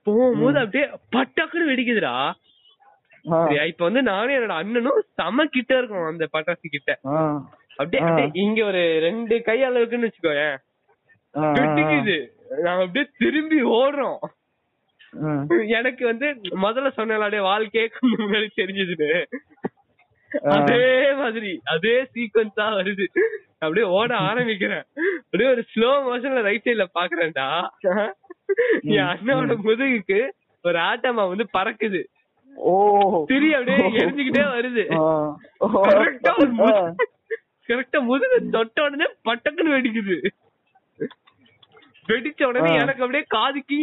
[0.02, 2.32] போகும்போது அப்படியே பட்டாக்குன்னு வெடிக்குதுடா.
[3.66, 6.98] இப்ப வந்து நானும் என்னோட அண்ணனும் செம கிட்ட இருக்கோம் அந்த பட்டாசு கிட்ட.
[7.78, 10.56] அப்படியே இங்க ஒரு ரெண்டு கை அளவுக்குன்னு வச்சுக்கோயேன்.
[12.62, 14.18] நாங்க அப்படியே திரும்பி ஓடுறோம்.
[15.68, 19.24] எனக்கு வந்து முதல்ல அப்படியே வாழ்க்கையே முன்னாடி தெரிஞ்சதுன்னு.
[20.46, 20.50] ஆ.
[20.50, 23.04] அதே மாதிரி அதே சீக்வன்ஸா வருது.
[23.52, 24.82] அப்படியே ஓட ஆரம்பிக்கிறேன்.
[25.20, 27.68] அப்படியே ஒரு ஸ்லோ மோஷன்ல ரைட் சைடுல பாக்குறேன்டா.
[28.82, 30.28] என் அண்ணனோட முதுகுக்கு
[30.62, 32.04] ஒரு ஆட்டமா வந்து பறக்குது.
[32.54, 33.24] ஓ.
[33.26, 34.86] திரி அப்படியே எரிஞ்சுக்கிட்டே வருது.
[37.68, 40.26] கரெக்டா முதுகு தொட்ட உடனே பட்டக்குன்னு வெடிக்குது.
[42.08, 42.74] வெடிச்ச உடனே.
[42.74, 43.76] எனக்கு அப்படியே காது கீ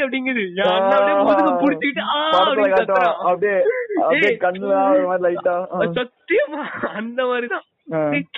[0.00, 0.60] அப்படிங்குது.
[0.60, 2.30] அப்படியே முதுகு புடிச்சுக்கிட்டு ஆ.
[3.22, 4.74] அப்படியே கண்ணுல
[5.22, 7.62] லைட்டா சத்தியமா அந்த மாதிரிதான்.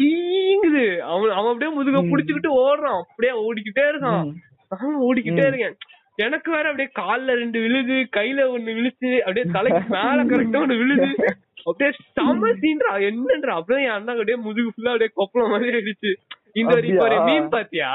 [0.00, 0.98] கீங்குது.
[0.98, 2.02] அவன் அவன் அப்படியே முதுக.
[2.02, 3.02] புடிச்சுக்கிட்டு ஓடுறான்.
[3.02, 4.32] அப்படியே ஓடிக்கிட்டே இருக்கான்.
[4.68, 5.46] நானும் ஓடிக்கிட்டே.
[5.46, 5.76] இருக்கேன்.
[6.16, 11.36] எனக்கு வேற அப்படியே கால்ல ரெண்டு விழுது கையில ஒண்ணு விழுச்சு அப்படியே தலைக்கு மேல கரெக்டா ஒண்ணு விழுது.
[11.66, 13.54] அப்படியே செம சீன்றா என்னன்றா?
[13.60, 16.10] அப்படியே என் அண்ணா அப்படியே முதுகு ஃபுல்லா அப்படியே கொப்பளம் மாதிரி ஆயிடுச்சு.
[16.52, 17.18] இந்த ஒரு இப்ப ஒரு?
[17.20, 17.90] மீன் பாத்தியா?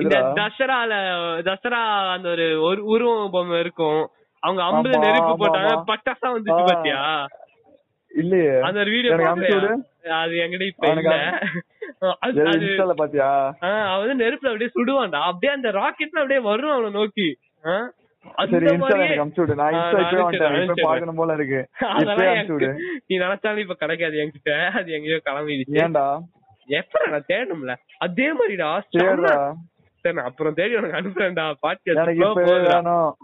[0.00, 0.16] இந்த?
[0.38, 0.92] தசரால
[1.48, 1.80] தசரா
[2.14, 4.02] அந்த ஒரு ஒரு உருவம் பொம்மை இருக்கும்.
[4.42, 5.72] அவங்க அம்புல நெருப்பு போட்டாங்க.
[5.90, 6.64] பட்டாசா வந்துச்சு.
[6.70, 7.00] பாத்தியா?
[8.12, 8.52] இல்லையே.
[8.60, 9.12] அந்த ஒரு வீடியோ.
[10.20, 11.14] அது என்கிட்ட இப்ப இல்ல.
[12.24, 13.30] அது பாத்தியா?
[13.92, 15.20] அவன் வந்து நெருப்புல அப்படியே சுடுவான்டா.
[15.30, 17.28] அப்படியே அந்த ராக்கெட்ல அப்படியே வரும் அவனை நோக்கி.
[18.50, 19.54] சரி எனக்கு அனுப்பிச்சு விடு.
[19.54, 19.72] நான்
[20.52, 21.68] இன்ஸ்டா பாக்கணும் போல இருக்கு.
[21.98, 22.66] இப்பவே அனுப்பிச்சு விடு.
[22.66, 24.70] எனக்கு- நீ நினைச்சாலும் இப்ப கிடைக்காது என்கிட்ட.
[24.70, 25.72] அது எங்கேயோ கிளம்பிடுச்சு.
[25.72, 26.18] ஏன்டா?
[26.66, 27.74] எப்ப நான் தேடணும்ல?
[27.98, 29.52] அதே மாதிரிடா சரிடா.
[30.00, 31.52] சரி நான் அப்புறம் தேடி உனக்கு அனுப்புறேன்டா.
[31.82, 33.16] எனக்கு பாட்காஸ்ட் வேணும்.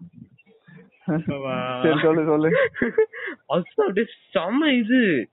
[1.83, 2.51] சரி சொல்லு சொல்லு.
[3.47, 5.29] அது அப்படியே செம்ம இது.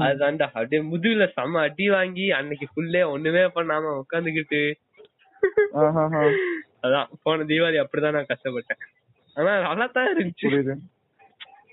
[0.00, 0.42] அதுதான்டா.
[0.42, 4.72] அப்படியே முதுகுல செம்ம அடி வாங்கி அன்னைக்கு ஃபுல்லே ஒண்ணுமே பண்ணாம உட்காந்துக்கிட்டு.
[5.72, 6.36] ஆஹாஹா.
[6.82, 8.80] அதான் போன தீபாவளி அப்படிதான் நான் கஷ்டப்பட்டேன்.
[9.36, 10.48] ஆனா நல்லா தான் இருந்துச்சு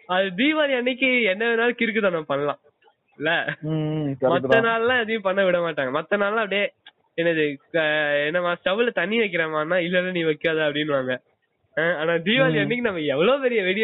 [0.10, 2.60] அது தீபாவளி அன்னைக்கு என்ன வேணாலும் கிறுக்குத்தனம் பண்ணலாம்.
[3.20, 3.32] இல்ல?
[4.28, 5.92] மத்த நாள்லாம் எதையும் பண்ண விட மாட்டாங்க.
[5.98, 6.66] மத்த நாள்லாம் அப்படியே
[7.18, 7.44] என்னது
[8.26, 11.14] என்னமா ஸ்டவ்ல தண்ணி வைக்கிறமான்னா இல்ல இல்ல நீ வைக்காத அப்படின்னுவாங்க.
[11.78, 12.60] அஹ் ஆனா தீபாவளி.
[12.62, 13.82] அன்னைக்கு நம்ம எவ்வளவு பெரிய வெடி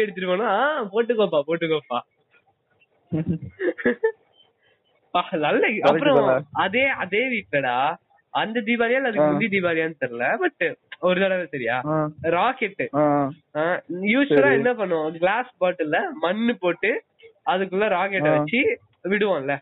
[0.50, 0.56] "ஆ,
[0.92, 1.98] போட்டுக்கோப்பா போட்டுக்கோப்பா.
[5.42, 6.16] நல்ல அப்புறம்?
[6.62, 7.76] அதே அதே வீட்டுலடா
[8.34, 9.28] அந்த தீபாவளியா அதுக்கு.
[9.28, 10.64] முந்தி தீபாவளியான்னு தெரியல பட்
[11.00, 11.76] ஒரு தடவை சரியா?
[12.36, 12.82] ராக்கெட்
[14.12, 14.50] யூஸ்வலா.
[14.58, 15.18] என்ன பண்ணுவோம்?
[15.22, 16.90] கிளாஸ் பாட்டில்ல மண்ணு போட்டு
[17.52, 18.30] அதுக்குள்ள ராக்கெட்டை.
[18.36, 18.60] வச்சு
[19.12, 19.54] விடுவோம்ல.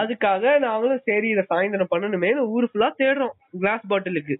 [0.00, 4.34] அதுக்காக நாங்களும் சரி இத சாயந்தரம் பண்ணணுமே ஊரு ஃபுல்லா தேடுறோம் கிளாஸ் பாட்டிலுக்கு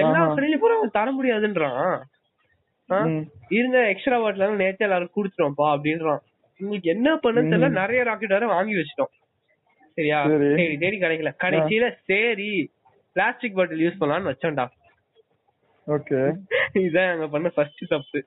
[0.00, 0.32] எல்லா ஆஹா.
[0.32, 1.94] ஃப்ரெண்ட்லயும் பூரா தர முடியாதுன்றான்.
[3.58, 6.22] இருங்க எக்ஸ்ட்ரா பாட்டில் நேற்று எல்லாரும் குடுத்துட்டோம்ப்பா அப்படின்றான்.
[6.60, 7.68] உங்களுக்கு என்ன பண்ணு தெரியல.
[7.80, 9.12] நிறைய ராக்கெட் வேற வாங்கி வச்சிட்டோம்.
[9.98, 10.18] சரியா?
[10.32, 10.48] சரி.
[10.58, 11.30] சரி தேடி கிடைக்கல.
[11.44, 12.50] கடைசியில சரி.
[13.16, 14.66] பிளாஸ்டிக் பாட்டில் யூஸ் பண்ணலாம்னு வச்சோம்டா.
[15.86, 16.20] ஓகே
[16.84, 18.20] இதான் நாங்க பண்ண ஃபர்ஸ்ட் தப்பு?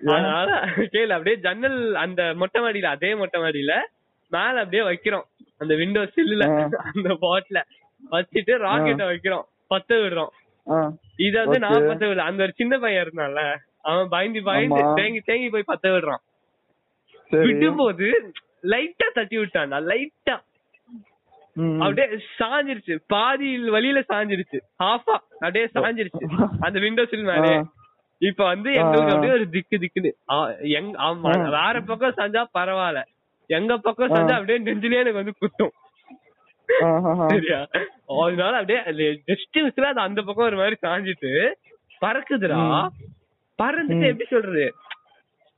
[0.00, 0.48] அதனால
[0.94, 3.74] கேளு அப்படியே ஜன்னல் அந்த மொட்டை மாடியில அதே மொட்டை மாடியில
[4.32, 5.26] மேல அப்படியே வைக்கிறோம்.
[5.58, 6.44] அந்த விண்டோ சில்லுல.
[6.90, 7.58] அந்த பாட்ல
[8.12, 9.44] வச்சுட்டு ராக்கெட்ட வைக்கிறோம்.
[9.70, 10.32] பத்த விடுறோம்.
[11.26, 11.88] இத வந்து நான்.
[11.90, 12.26] பத்த விடல.
[12.30, 13.42] அந்த ஒரு சின்ன பையன் இருந்தான்ல
[13.82, 14.82] அவன் பயந்து பயந்து.
[14.98, 16.22] தேங்கி தேங்கி போய் பத்த விடுறான்.
[17.30, 17.44] சரி.
[17.46, 18.08] விடும்போது
[18.72, 20.36] லைட்டா தட்டி விட்டான்டா லைட்டா.
[21.82, 22.06] அப்படியே
[22.38, 26.22] சாஞ்சிருச்சு பாதி வழியில சாஞ்சிருச்சு ஹாஃபா அப்படியே சாஞ்சிருச்சு
[26.66, 27.52] அந்த விண்டோ சில் மேலே.
[28.22, 29.12] இப்ப வந்து எங்களுக்கு.
[29.12, 30.10] அப்படியே ஒரு திக்கு திக்குன்னு
[31.06, 31.30] ஆமா.
[31.56, 33.02] வேற பக்கம் சாஞ்சா பரவாயில்ல
[33.50, 34.36] எங்க பக்கம் சாஞ்சா.
[34.36, 35.74] அப்படியே நெஞ்சிலே எனக்கு வந்து குத்தும்.
[37.30, 37.58] சரியா
[38.20, 38.80] அதனால அப்படியே
[39.28, 41.32] ஜஸ்ட் மிஸ்ல அது அந்த பக்கம் ஒரு மாதிரி சாஞ்சிட்டு
[42.02, 42.60] பறக்குதுடா.
[43.58, 44.06] பறந்துட்டு.
[44.12, 44.66] எப்படி சொல்றது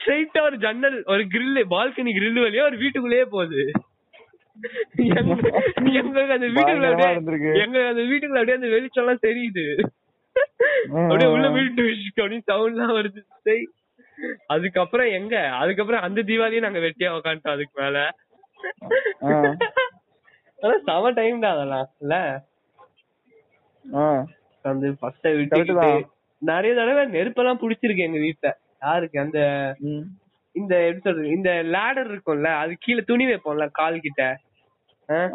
[0.01, 3.63] ஸ்ட்ரைட்டா ஒரு ஜன்னல் ஒரு கிரில் பால்கனி கிரில் வழியா ஒரு வீட்டுக்குள்ளேயே போகுது
[5.99, 7.51] எங்களுக்கு அந்த வீட்டுக்குள்ள அப்படியே இருந்திருக்கு.
[7.65, 9.65] எங்க அந்த வீட்டுக்குள்ள அப்படியே அந்த வெளிச்சம் எல்லாம் தெரியுது.
[11.03, 11.83] அப்படியே உள்ள வீட்டு
[12.17, 13.21] அப்படின்னு சவுண்ட் எல்லாம் வருது.
[14.49, 17.99] அதுக்கப்புறம் எங்க அதுக்கப்புறம் அந்த தீபாவளியும் நாங்க வெட்டியா உக்காந்துட்டோம் அதுக்கு மேல.
[20.59, 22.15] ஆனா செம டைம்டா அதெல்லாம் இல்ல
[23.85, 24.05] ஆ.
[24.65, 25.27] வந்து ஃபர்ஸ்ட்
[25.81, 25.99] தான்.
[26.43, 28.49] நிறைய தடவை நெருப்பெல்லாம் புடிச்சிருக்கு எங்க வீட்ல
[28.83, 29.39] யாருக்கு அந்த.
[30.55, 34.23] இந்த எப்படி சொல்றது இந்த லேடர் இருக்கும்ல அது கீழே துணி வைப்போம்ல கால் கிட்ட?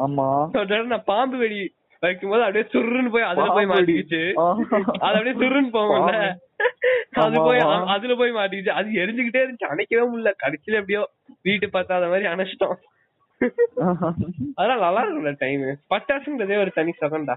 [0.05, 0.25] ஆமா.
[0.89, 1.59] நான் பாம்பு வெடி
[2.03, 3.67] வைக்கும் போது அப்படியே சுருன்னு போய் அதுல போய்.
[3.71, 4.21] மாட்டிக்கிச்சு.
[4.99, 6.13] அது அப்படியே சுருன்னு போகும்ல.
[7.23, 8.69] அது போய் அதுல போய் மாட்டிக்கிச்சு.
[8.69, 9.71] அது எரிஞ்சுக்கிட்டே இருந்துச்சு.
[9.73, 10.31] அணைக்கவே முடியல.
[10.43, 11.03] கடைசியில எப்படியோ
[11.41, 12.77] வீட்டு பார்த்தாத மாதிரி அணைச்சிட்டோம்.
[14.55, 17.35] அதெல்லாம் நல்லா இருக்கும்ல டைம் பட்டாசுங்கிறதே ஒரு தனி சுகம்டா.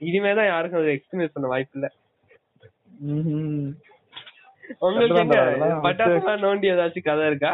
[0.00, 1.88] இனிமேதான் யாருக்கும் அது எக்ஸ்பீரியன்ஸ் பண்ண வாய்ப்பு இல்ல.
[4.80, 5.20] உங்களுக்கு
[5.86, 7.52] பட்டாசுலாம் நோண்டி ஏதாச்சும் கதை இருக்கா.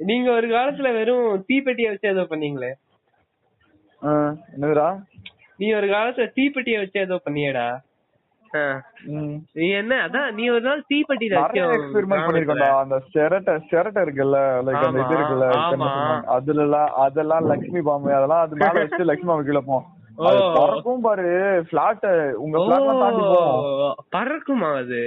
[0.00, 2.70] நீங்க ஒரு காலத்துல வெறும் தீப்பெட்டியை வச்சு ஏதோ பண்ணீங்களே?
[4.54, 4.88] என்னதுடா?
[5.58, 7.68] நீ ஒரு காலத்துல தீப்பெட்டியை வச்சு ஏதோ பண்ணியேடா.
[9.56, 10.96] நீ என்ன அதான் நீ ஒரு நாள் வச்சு
[11.74, 12.70] எக்ஸ்பெரிமெண்ட் பண்ணிருக்கோம்டா.
[12.80, 15.48] அந்த செரட்டை செரட்டை இருக்குல்ல லைக் அந்த இது இருக்குல்ல
[16.36, 16.64] அதுல
[17.04, 19.86] அதெல்லாம் லக்ஷ்மி பாம்பு அதெல்லாம் அது மேல வச்சு லக்ஷ்மி பாம்பு கீழே போம்
[20.56, 21.28] பறக்கும் பாரு
[21.70, 22.06] பிளாட்
[22.38, 25.02] உங்க பிளாட் தாண்டி போகும் ஓ, பறக்குமா அது?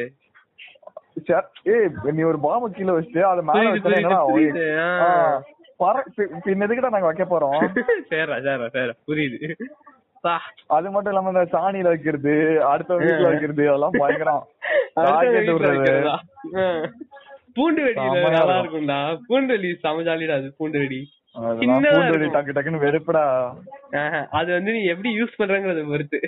[1.74, 3.90] ஏய் நீ ஒரு பாம்பு கீழே வச்சுட்டு அது மேல வச்சா
[6.64, 7.60] எதுக்குடா நாங்க வைக்க போறோம்?
[8.10, 9.56] சரிடா சரிடா சரிடா புரியுது.
[10.76, 12.34] அது மட்டும் இல்லாம இந்த சாணியில வைக்கிறது
[12.72, 14.44] அடுத்த வீட்டுல வைக்கிறது அதெல்லாம் பயங்கரம்.
[17.58, 18.62] பூண்டு செமையா நல்லா இருக்கும்.
[18.62, 19.00] இருக்கும்டா.
[19.28, 21.02] பூண்டு வெடி செம ஜாலிடா அது பூண்டு வெடி.
[22.36, 23.26] டக்கு டக்குன்னு வெறுப்புடா.
[24.40, 26.20] அது வந்து நீ எப்படி யூஸ் பண்றங்கறத பொறுத்து.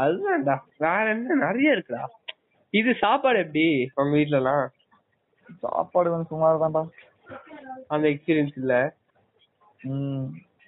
[0.00, 0.54] அதுதான்டா.
[0.84, 1.34] வேற என்ன?
[1.44, 2.02] நிறைய இருக்குடா.
[2.74, 3.66] இது சாப்பாடு எப்படி?
[3.96, 4.64] உங்க வீட்ல எல்லாம்
[5.62, 6.82] சாப்பாடு வந்து சுமார் தான்டா
[7.88, 8.74] அந்த எக்ஸ்பீரியன்ஸ் இல்ல?
[9.90, 10.24] ம்.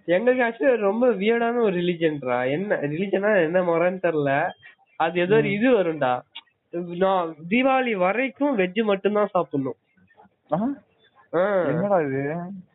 [0.08, 4.32] எங்களுக்கு ஆக்சுவலி ரொம்ப வியர்டான ஒரு ரிலிஜன்டா என்ன ரிலிஜனா என்ன முறைன்னு தெரியல
[5.00, 6.12] அது ஏதோ ஒரு இது வரும்டா.
[7.02, 9.78] நான் தீபாவளி வரைக்கும் வெஜ் மட்டும்தான் சாப்பிடணும்.
[10.50, 10.68] ஆஹா,
[11.32, 11.42] ஆ.
[11.70, 12.22] என்னடா இது?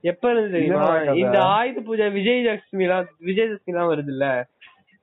[0.03, 0.87] எப்ப இருந்து தெரியுமா.
[1.21, 4.27] இந்த ஆயுத பூஜை விஜயதசமி எல்லாம் விஜயதசமி எல்லாம் வருது இல்ல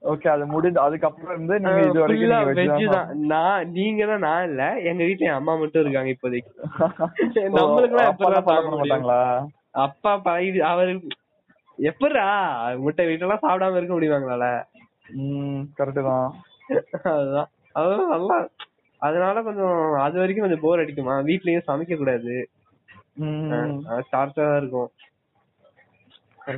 [0.06, 4.24] ஓகே அது முடிஞ்சு அதுக்கப்புறம் இருந்து நீங்க இது வரைக்கும் வெஜ் தான் நான் நீங்க தான்.
[4.26, 4.62] நான் இல்ல.
[4.90, 6.50] எங்க வீட்ல என் அம்மா மட்டும் இருக்காங்க இப்போதைக்கு.
[7.54, 8.82] சாப்பிட பண்ண முடியும்?
[8.82, 9.20] மாட்டாங்களா?
[9.84, 10.92] அப்பா ப- இது அவரு
[11.78, 12.26] எப்படிடா
[12.82, 14.46] முட்டை வீட்டெல்லாம் சாப்பிடாம இருக்க முடியுமாங்களால?
[15.16, 16.28] ம் கரெக்ட் தான்.
[17.12, 17.50] அதுதான்.
[17.74, 18.36] அதுதான் நல்லா
[19.02, 21.16] அதனால கொஞ்சம் அது வரைக்கும் கொஞ்சம் போர் அடிக்குமா?
[21.26, 22.34] வீட்லயும் சமைக்க கூடாது.
[24.12, 24.88] டார்ச்சரா இருக்கும்.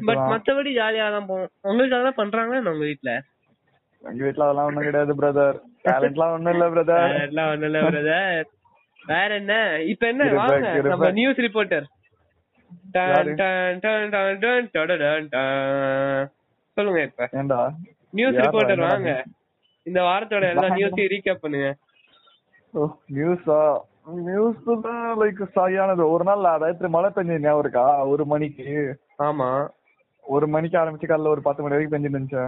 [0.03, 0.23] பட்.
[0.31, 1.51] மத்தபடி ஜாலியா தான் போவோம்.
[1.65, 3.13] உங்களுக்கு அதெல்லாம் பண்றாங்களா உங்க வீட்ல?
[4.03, 8.45] எங்க வீட்ல அதெல்லாம் ஒண்ணும் கிடையாது பிரதர் டேலண்ட்லாம் ஒண்ணும் இல்ல பிரதர் எல்லாம் ஒண்ணும் இல்ல brother.
[9.05, 9.55] வேற என்ன?
[9.93, 10.25] இப்ப என்ன?
[10.33, 10.69] வாங்க.
[10.93, 11.87] நம்ம நியூஸ் ரிப்போர்ட்டர்?
[16.77, 17.29] சொல்லுங்க இப்ப.
[17.33, 17.61] ஏண்டா?
[18.11, 19.11] நியூஸ் ரிப்போர்ட்டர் வாங்க.
[19.87, 21.69] இந்த வாரத்தோட எல்லா நியூஸையும் ரீகேப் பண்ணுங்க.
[23.19, 23.61] நியூஸா
[24.27, 26.03] நியூஸ் தான் லைக் சரியானது.
[26.11, 27.87] ஒரு நாள் ராத்திரி மழை பெஞ்சது ஞாபகம் இருக்கா?
[28.07, 28.69] ஒரு மணிக்கு.
[29.19, 29.49] ஆமா.
[30.25, 32.45] ஒரு மணிக்கு ஆரம்பிச்சு காலைல ஒரு பத்து மணி வரைக்கும் பெஞ்சிட்டு இருந்துச்சு.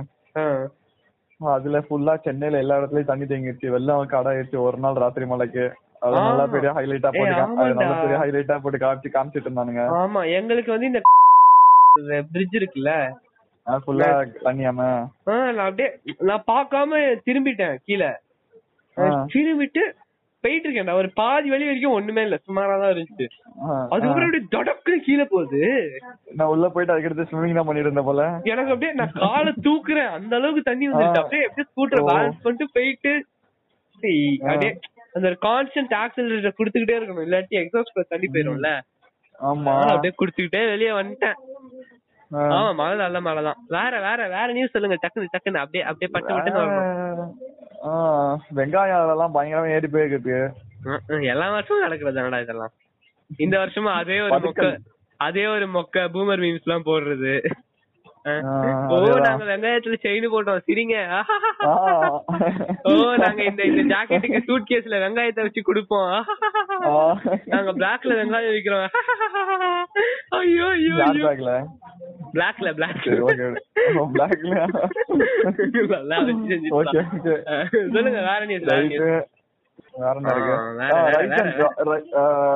[1.41, 5.65] அதுல ஃபுல்லா சென்னையில எல்லா இடத்துலயும் தண்ணி தேங்கிடுச்சு வெள்ளம் கடை ஆயிடுச்சு ஒரு நாள் ராத்திரி மழைக்கு
[6.03, 6.15] அது.
[6.21, 7.33] நல்லா பெரிய ஹைலைட்டா போட்டு
[7.73, 7.97] நல்லா.
[8.03, 11.01] பெரிய ஹைலைட்டா போட்டு காமிச்சு காமிச்சிட்டு இருந்தானுங்க ஆமா எங்களுக்கு வந்து இந்த
[12.31, 12.93] பிரிட்ஜ் இருக்குல்ல
[13.67, 14.09] ஃபுல்லா
[14.45, 14.83] தண்ணியாம
[15.27, 15.89] நான் அப்படியே
[16.29, 18.11] நான் பார்க்காம திரும்பிட்டேன் கீழே.
[19.33, 19.83] திரும்பிட்டு
[20.45, 22.37] போயிட்டு இருக்கேன்டா ஒரு பாதி வழி வரைக்கும் ஒண்ணுமே இல்ல.
[22.47, 23.27] சுமாரா தான் இருந்துச்சு.
[23.93, 25.61] அதுக்கப்புறம் அப்படியே தொடக்குன்னு கீழே போகுது.
[26.39, 28.25] நான் உள்ள போயிட்டு அதுக்கடுத்து ஸ்விம்மிங் தான் பண்ணிட்டு இருந்தேன் போல.
[28.53, 30.13] எனக்கு அப்படியே நான் காலை தூக்குறேன்.
[30.19, 31.23] அந்த அளவுக்கு தண்ணி வந்துருச்சு.
[31.23, 32.05] அப்படியே அப்படியே ஸ்கூட்டர்.
[32.11, 33.13] பேலன்ஸ் பண்ணிட்டு போயிட்டு
[34.45, 34.73] அப்படியே
[35.19, 37.27] அந்த கான்ஸ்டன்ட் ஆக்சிலரேட்டர் குடுத்துக்கிட்டே இருக்கணும்.
[37.27, 38.71] இல்லாட்டி எக்ஸாஸ்ட் தள்ளி போயிரும்ல.
[39.39, 39.75] ஆமா.
[39.93, 41.37] அப்படியே குடுத்துக்கிட்டே வெளியே வந்துட்டேன்.
[42.31, 44.99] ஆமா மழை நல்ல மழை தான் வேற வேற வேற நியூஸ் சொல்லுங்க.
[45.03, 46.35] டக்குனு டக்குன்னு அப்படியே அப்படியே பட்டு
[47.83, 47.93] ஆ,
[48.57, 50.37] வெங்காயம் அதெல்லாம் பயங்கரமா ஏறி போயிருக்கு
[51.31, 52.73] எல்லா வருஷமும் நடக்கிறதானடா இதெல்லாம்?
[53.41, 54.67] இந்த வருஷமும் அதே ஒரு மொக்க.
[55.21, 57.33] அதே ஒரு மொக்க பூமர் மீம்ஸ் எல்லாம் போடுறது
[58.91, 58.97] ஓ.
[59.21, 60.65] நாங்க வெங்காயத்துல செயின் போட்டோம்.
[60.67, 60.97] சிரிங்க.
[62.85, 66.13] ஓ நாங்க இந்த இந்த ஜாக்கெட்டுக்கு சூட் கேஸ்ல வெங்காயத்தை வச்சு கொடுப்போம்.
[67.47, 68.89] நாங்க பிளாக்ல வெங்காயம் விக்கிறோம்.
[70.39, 71.23] ஐயோ ஐயோ ஐயோ.
[71.27, 71.53] பேக்ல
[72.35, 73.47] பிளாக்ல பிளாக் ஓகே
[74.15, 74.53] பிளாக்ல
[76.79, 77.03] ஓகே
[77.89, 78.69] சொல்லுங்க வேற நியூஸ்
[79.99, 80.57] வேற என்ன இருக்கு?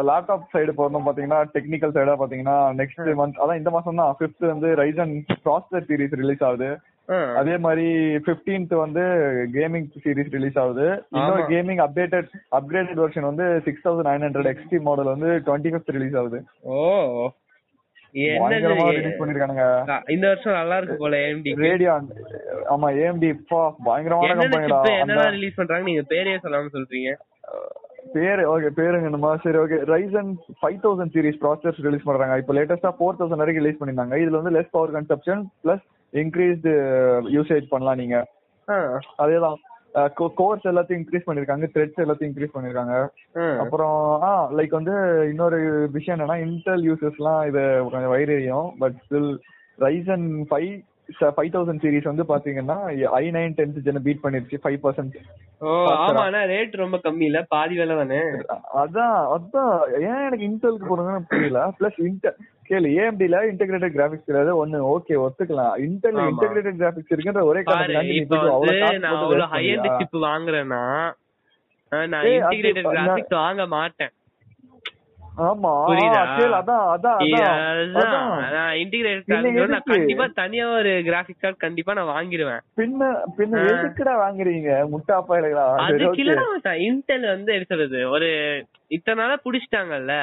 [0.09, 4.69] லேப்டாப் சைடு போறோம் பாத்தீங்கன்னா டெக்னிக்கல் சைடா பாத்தீங்கன்னா நெக்ஸ்ட் மந்த் அதான் இந்த மாசம் தான் ஃபிஃப்த் வந்து
[4.81, 5.13] ரைசன்
[5.45, 6.69] ப்ராசஸர் சீரிஸ் ரிலீஸ் ஆகுது.
[7.41, 7.87] அதே மாதிரி
[8.27, 9.03] 15th வந்து
[9.57, 10.87] கேமிங் சீரிஸ் ரிலீஸ் ஆகுது.
[11.17, 11.43] இன்னொரு.
[11.53, 16.19] கேமிங் அப்டேட்டட் அப்கிரேடட் வெர்ஷன் வந்து six thousand nine hundred XT model வந்து டுவெண்ட்டி ஃபிஃப்த் ரிலீஸ்
[16.21, 16.41] ஆகுது.
[16.65, 16.77] ஓ.
[20.15, 21.55] இந்த வருஷம் நல்லா இருக்கு போல க்கு.
[21.63, 22.05] ரேடியான்
[22.75, 27.13] ஆமா ஏஎம்டி பா பயங்கரமான கம்பெனிடா ரிலீஸ் பண்றாங்க நீங்க பேரே சொல்லாம சொல்றீங்க.
[28.15, 32.37] பேரு ஓகே பேருங்க என்னமா சரி okay Ryzen five thousand series processors release பண்றாங்க.
[32.43, 36.73] இப்போ லேட்டஸ்டா ஃபோர் தௌசண்ட் வரைக்கும் ரிலீஸ் பண்ணிருந்தாங்க இதுல வந்து less power consumption plus increased
[37.35, 38.19] usage பண்ணலாம் நீங்க.
[39.23, 39.59] அதேதான்.
[40.39, 42.95] கோர்ஸ் எல்லாத்தையும் இன்க்ரீஸ் பண்ணிருக்காங்க த்ரெட்ஸ் எல்லாத்தையும் இன்க்ரீஸ் பண்ணிருக்காங்க.
[43.63, 44.95] அப்புறம் ஆ லைக் வந்து
[45.33, 45.59] இன்னொரு
[45.93, 49.31] விஷயம் என்னன்னா இன்டெல் யூசர்ஸ்லாம் இது கொஞ்சம் வயிறு எரியும் but still
[49.79, 50.73] Ryzen five
[51.31, 52.77] five thousand series வந்து பாத்தீங்கன்னா
[53.17, 55.17] I nine tenth gen beat பண்ணிருச்சு ஃபைவ் பர்சன்ட்
[55.73, 58.21] ஆமா ஆனா ரேட் ரொம்ப கம்மி இல்ல பாதி விலை தானே
[58.83, 59.75] அதான் அதான்.
[60.05, 65.75] ஏன் எனக்கு இன்டெலுக்கு போறதுன்னு புரியல பிளஸ் இன்டெல் கேளு ஏஎம்டில இன்டெகிரேட்டட் கிராபிக்ஸ் கிடையாது ஒண்ணு ஓகே ஒத்துக்கலாம்.
[65.87, 66.19] இன்டெல்.
[66.31, 67.63] இன்டெகிரேட்டட் கிராபிக்ஸ் இருக்குன்ற ஒரே
[69.13, 69.89] அவ்வளவு ஹை எண்ட்?
[70.01, 70.83] சிப் வாங்குறேன்னா
[72.13, 74.13] நான் இன்டிகிரேட்டட் கிராபிக்ஸ் வாங்க மாட்டேன்.
[75.47, 75.71] ஆமா.
[76.59, 77.21] அதான் அதான்.
[78.57, 79.33] நான் இன்டிகிரேட்டட்
[79.73, 79.85] நான்?
[79.93, 83.63] கண்டிப்பா தனியா ஒரு கிராபிக்ஸ் கார்டு கண்டிப்பா நான் வாங்கிடுவேன் பின்ன பின்ன.
[83.73, 84.71] எதுக்குடா வாங்குறீங்க?
[84.93, 86.25] முட்டா பாயிலா அதுக்கு
[86.89, 88.01] இன்டெல் வந்து சொல்றது?
[88.17, 88.29] ஒரு
[88.97, 90.15] இத்தனை நாளா புடிச்சிட்டாங்கல்ல?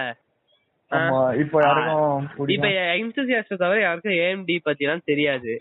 [0.91, 2.23] ஆமா இப்போ யாருக்கும்
[2.55, 5.51] இப்ப என்தூசியாஸ்ட் தவிர யாருக்கும் ஏஎம்டி பத்தி எல்லாம் தெரியாது.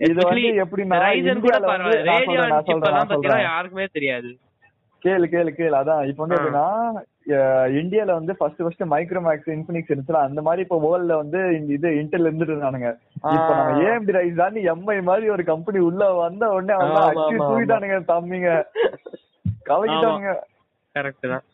[1.04, 3.44] Ryzen கூட பரவாயில்ல நான் சொல்றேன், ரேடியான் நான் சிப் சொல்றேன், எல்லாம் நான் பத்திலாம்.
[3.50, 4.30] யாருக்குமே தெரியாது.
[5.02, 5.74] கேளு கேளு கேளு.
[5.80, 6.36] அதான் இப்போ வந்து.
[6.38, 6.66] எப்படின்னா
[7.80, 11.40] இந்தியால வந்து ஃபர்ஸ்ட் ஃபர்ஸ்ட் மைக்ரோமேக்ஸ் இன்ஃபினிக்ஸ் இருந்துச்சுல அந்த மாதிரி இப்போ வேர்ல்ட்ல வந்து
[11.76, 12.90] இது இன்டெல் இருந்துட்டு இருந்தானுங்க
[13.34, 13.78] இப்போ நம்ம.
[13.86, 17.00] ஏஎம்டி ரைஸ் தாண்டி எம்ஐ மாதிரி ஒரு கம்பெனி உள்ள வந்த உடனே அவங்க
[17.42, 18.50] தூக்கிட்டானுங்க தம்பிங்க.
[19.70, 20.32] கலக்கிட்டானுங்க
[20.94, 21.44] கரெக்ட் தான்.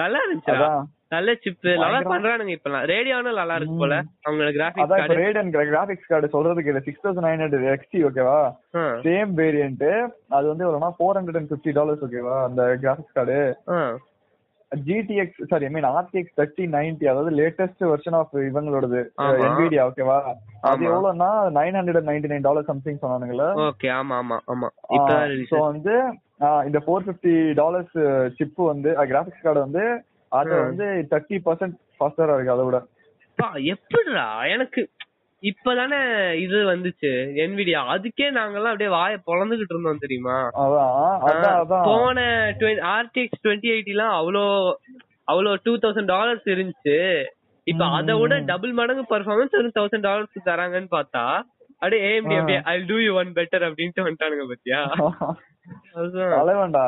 [0.00, 0.58] நல்லா இருந்துச்சுடா.
[0.60, 0.84] அதான்.
[1.12, 3.94] நல்ல சிப் நல்லா பண்றானுங்க இப்ப ரேடியோனும் நல்லா இருக்கு போல.
[4.24, 6.82] அவங்களோட graphics card Radeon graphics card சொல்றதுக்கு இல்லை.
[6.86, 8.40] Six thousand nine hundred XT ஓகேவா
[9.06, 9.86] சேம் வேரியன்ட்
[10.36, 13.38] அது வந்து எவ்வளவுனா four hundred and fifty dollars ஓகேவா அந்த graphics card
[14.72, 19.00] GTX sorry I mean RTX thirty ninety அதாவது லேட்டஸ்ட் வெர்ஷன் ஆஃப் இவங்களோடது.
[19.44, 20.18] என்விடியா ஓகேவா
[20.64, 20.84] அது.
[20.88, 24.68] எவ்வளவுனா nine hundred ninety nine dollar something சொன்னானுங்களா okay ஆமா ஆமா ஆமா.
[25.50, 25.94] ஸோ வந்து
[26.66, 27.96] இந்த ஃபோர் ஃபிஃப்டி டாலர்ஸ்
[28.36, 29.84] சிப் வந்து கிராபிக்ஸ் கார்டு வந்து
[30.32, 30.54] அது.
[30.62, 32.78] வந்து தேர்ட்டி பர்சன்ட் ஃபாஸ்டரா இருக்கு அதை விட.
[33.70, 34.24] எப்படிடா?
[34.46, 34.80] எனக்கு
[35.42, 35.98] இப்பதானே
[36.36, 37.10] இது வந்துச்சு
[37.42, 40.36] என்விடியா அதுக்கே நாங்கெல்லாம் அப்படியே வாயை பொளந்துகிட்டு இருந்தோம் தெரியுமா?
[41.88, 42.16] போன
[42.94, 44.44] ஆர்டிஎக்ஸ் டுவெண்ட்டி எயிட்டிலாம் அவ்வளோ
[45.28, 46.96] அவ்வளோ டூ தௌசண்ட் டாலர்ஸ் இருந்துச்சு.
[47.66, 48.34] இப்ப அதை விட.
[48.44, 51.24] டபுள் மடங்கு பர்ஃபார்மன்ஸ் ஒரு தௌசண்ட் டாலர்ஸ் தராங்கன்னு பார்த்தா
[51.82, 52.36] அப்படியே ஏஎம்டி.
[52.38, 54.80] அப்படியே I do you one better அப்படின்ட்டு வந்துட்டானுங்க பாத்தியா?
[56.34, 56.86] நல்லா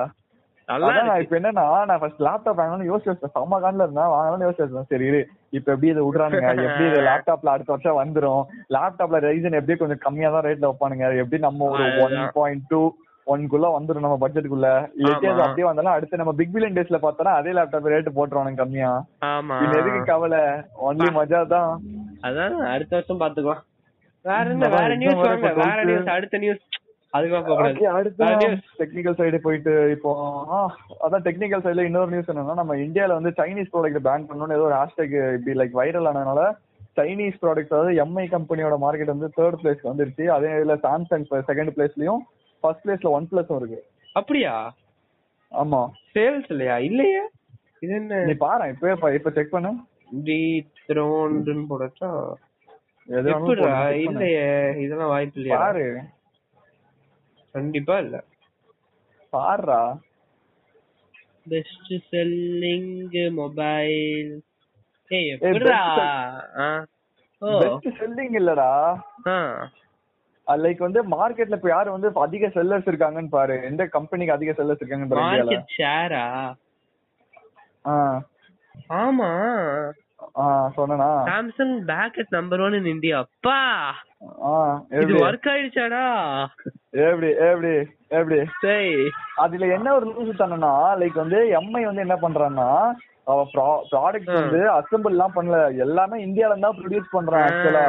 [0.71, 5.07] அதான் இப்ப என்னன்னா நான் ஃபர்ஸ்ட் லேப்டாப் வாங்கணும்னு யோசிச்சு செம்ம இருந்தேன் வாங்கணும்னு யோசிச்சு சரி
[5.53, 6.51] இப்ப எப்படி இதை விடுறானுங்க?
[6.65, 8.43] எப்படி இது லேப்டாப்ல அடுத்த வருஷம் வந்துரும்?
[8.75, 11.07] லேப்டாப்ல ரைசன் எப்படி கொஞ்சம் கம்மியா தான் ரேட்ல வைப்பானுங்க.
[11.23, 12.19] எப்படி நம்ம ஒரு ஒன்.
[12.37, 12.83] பாயிண்ட் டூ
[13.27, 14.69] ஒன்குள்ள வந்துரும் நம்ம பட்ஜெட்டுக்குள்ள
[15.03, 15.11] ஆமா.
[15.41, 18.91] அப்படியே வந்தாலும் அடுத்து நம்ம பிக் பில்லியன் டேஸ்ல பார்த்தோம்னா அதே லேப்டாப் ரேட் போட்டுருவானுங்க கம்மியா.
[19.31, 19.57] ஆமா.
[19.65, 20.43] இது எதுக்கு கவலை?
[20.89, 21.71] ஒன்லி மஜா தான்
[22.23, 23.65] அதான் அடுத்த வருஷம் பாத்துக்கலாம்
[24.25, 25.85] வேற என்ன வேற நியூஸ் வேற வாங்க.
[25.87, 26.65] நியூஸ் அடுத்த நியூஸ்
[27.13, 28.47] அதுக்கெல்லாம் போக கூடாது Okay, அடுத்து அது
[28.79, 30.11] டெக்னிக்கல் சைடு போயிட்டு இப்போ
[31.11, 34.75] அதான் டெக்னிக்கல் சைடுல இன்னொரு நியூஸ் என்னன்னா நம்ம இந்தியால வந்து சைனீஸ் ப்ராடக்ட் பேன் பண்ணணும்னு ஏதோ ஒரு
[34.75, 36.43] ஹேஷ்டேக் இப்படி லைக் வைரல் ஆனதுனால
[36.97, 40.27] சைனீஸ் ப்ராடக்ட் அதாவது எம்ஐ கம்பெனியோட மார்க்கெட் வந்து தேர்ட் பிளேஸ் வந்துருச்சு.
[40.27, 42.19] அதே இதுல சாம்சங் செகண்ட் பிளேஸ்லயும்
[42.61, 43.85] ஃபர்ஸ்ட் பிளேஸ்ல ஒன் பிளஸும் இருக்கு.
[44.13, 44.75] அப்படியா?
[45.53, 45.89] ஆமா.
[46.15, 46.79] சேல்ஸ் இல்லையா?
[46.79, 47.21] இல்லையே.
[47.81, 48.25] இது என்ன?
[48.25, 49.75] நீ பாரு இப்ப இப்ப- செக் பண்ணு.
[50.89, 52.35] த்ரோன்னு போடட்டா
[53.07, 53.41] எது வேணாலும் எப்படிடா?
[53.41, 54.05] போடு, check பண்ணு.
[54.05, 54.71] இல்லையே.
[54.81, 55.59] இதெல்லாம் வாய்ப்பு இல்லையா?
[55.59, 56.01] பாரு.
[57.55, 58.17] கண்டிப்பா இல்ல.
[59.33, 59.81] பாருடா.
[61.49, 62.91] பெஸ்ட் செல்லிங்
[63.33, 64.31] மொபைல்
[65.11, 65.79] ஏய் எப்படிடா?
[67.43, 68.73] பெஸ்ட் செல்லிங் இல்லடா.
[70.47, 73.57] லைக் வந்து மார்க்கெட்ல இப்ப யாரு வந்து அதிக செல்லர்ஸ் இருக்காங்கன்னு பாரு.
[73.63, 76.25] எந்த கம்பெனிக்கு அதிக செல்லர்ஸ் இருக்காங்கன்னு பாரு மார்க்கெட் ஷேரா
[77.87, 77.95] ஆ.
[78.95, 79.29] ஆமா.
[80.37, 80.45] ஆ
[80.77, 81.09] சொன்னனா?
[81.29, 83.59] Samsung back at number one in India அப்பா!
[84.99, 86.03] இது ஒர்க் ஆயிடுச்சாடா?
[87.05, 87.73] எப்படி எப்படி
[88.11, 88.39] எப்படி?
[88.61, 88.91] சரி.
[89.37, 92.69] அதுல என்ன ஒரு லூஸ் தானேன்னா லைக் வந்து எம்ஐ வந்து என்ன பண்றான்னா
[93.27, 93.41] அவ
[93.91, 95.57] ப்ராடக்ட் வந்து அசெம்பிள் எல்லாம் பண்ணல.
[95.85, 97.87] எல்லாமே இந்தியால இருந்தா ப்ரொடியூஸ் பண்றான் ஆக்சுவலா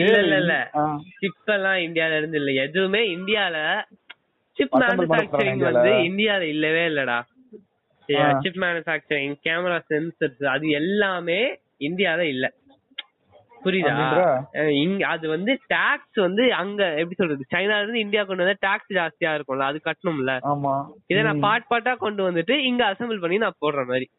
[0.00, 0.54] இல்ல இல்ல இல்ல.
[1.20, 2.52] சிப் எல்லாம் இந்தியால இருந்து இல்ல.
[2.64, 3.56] எதுவுமே இந்தியால
[4.58, 5.60] சிப் மேனுஃபேக்சரிங்.
[5.68, 7.18] வந்து இந்தியால இல்லவே இல்லடா.
[8.12, 12.52] சிப் மேனுஃபேக்சரிங் கேமரா சென்சர்ஸ் அது எல்லாமே இந்தியால இல்ல.
[13.64, 13.92] புரியுதா?
[14.68, 17.44] இங்க அது வந்து டாக்ஸ் வந்து அங்க எப்படி சொல்றது?
[17.54, 20.38] சைனால இருந்து இந்தியா கொண்டு வந்தா டாக்ஸ் ஜாஸ்தியா இருக்கும்ல அது கட்டணும்ல.
[20.42, 20.86] ஆமா.
[21.06, 24.10] இதை நான் பார்ட் பார்ட்டா கொண்டு வந்துட்டு இங்க அசெம்பிள் பண்ணி நான் போடுற மாதிரி.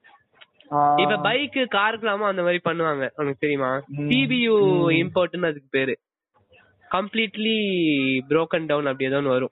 [0.98, 3.82] இப்ப பைக் காருக்குலாமா அந்த மாதிரி பண்ணுவாங்க உனக்கு தெரியுமா.
[3.98, 4.56] சிபியூ.
[5.02, 6.00] இம்போர்ட்னு அதுக்கு பேரு.
[6.92, 7.58] கம்ப்ளீட்லி
[8.30, 9.52] broken டவுன் அப்படி ஏதோ வரும்.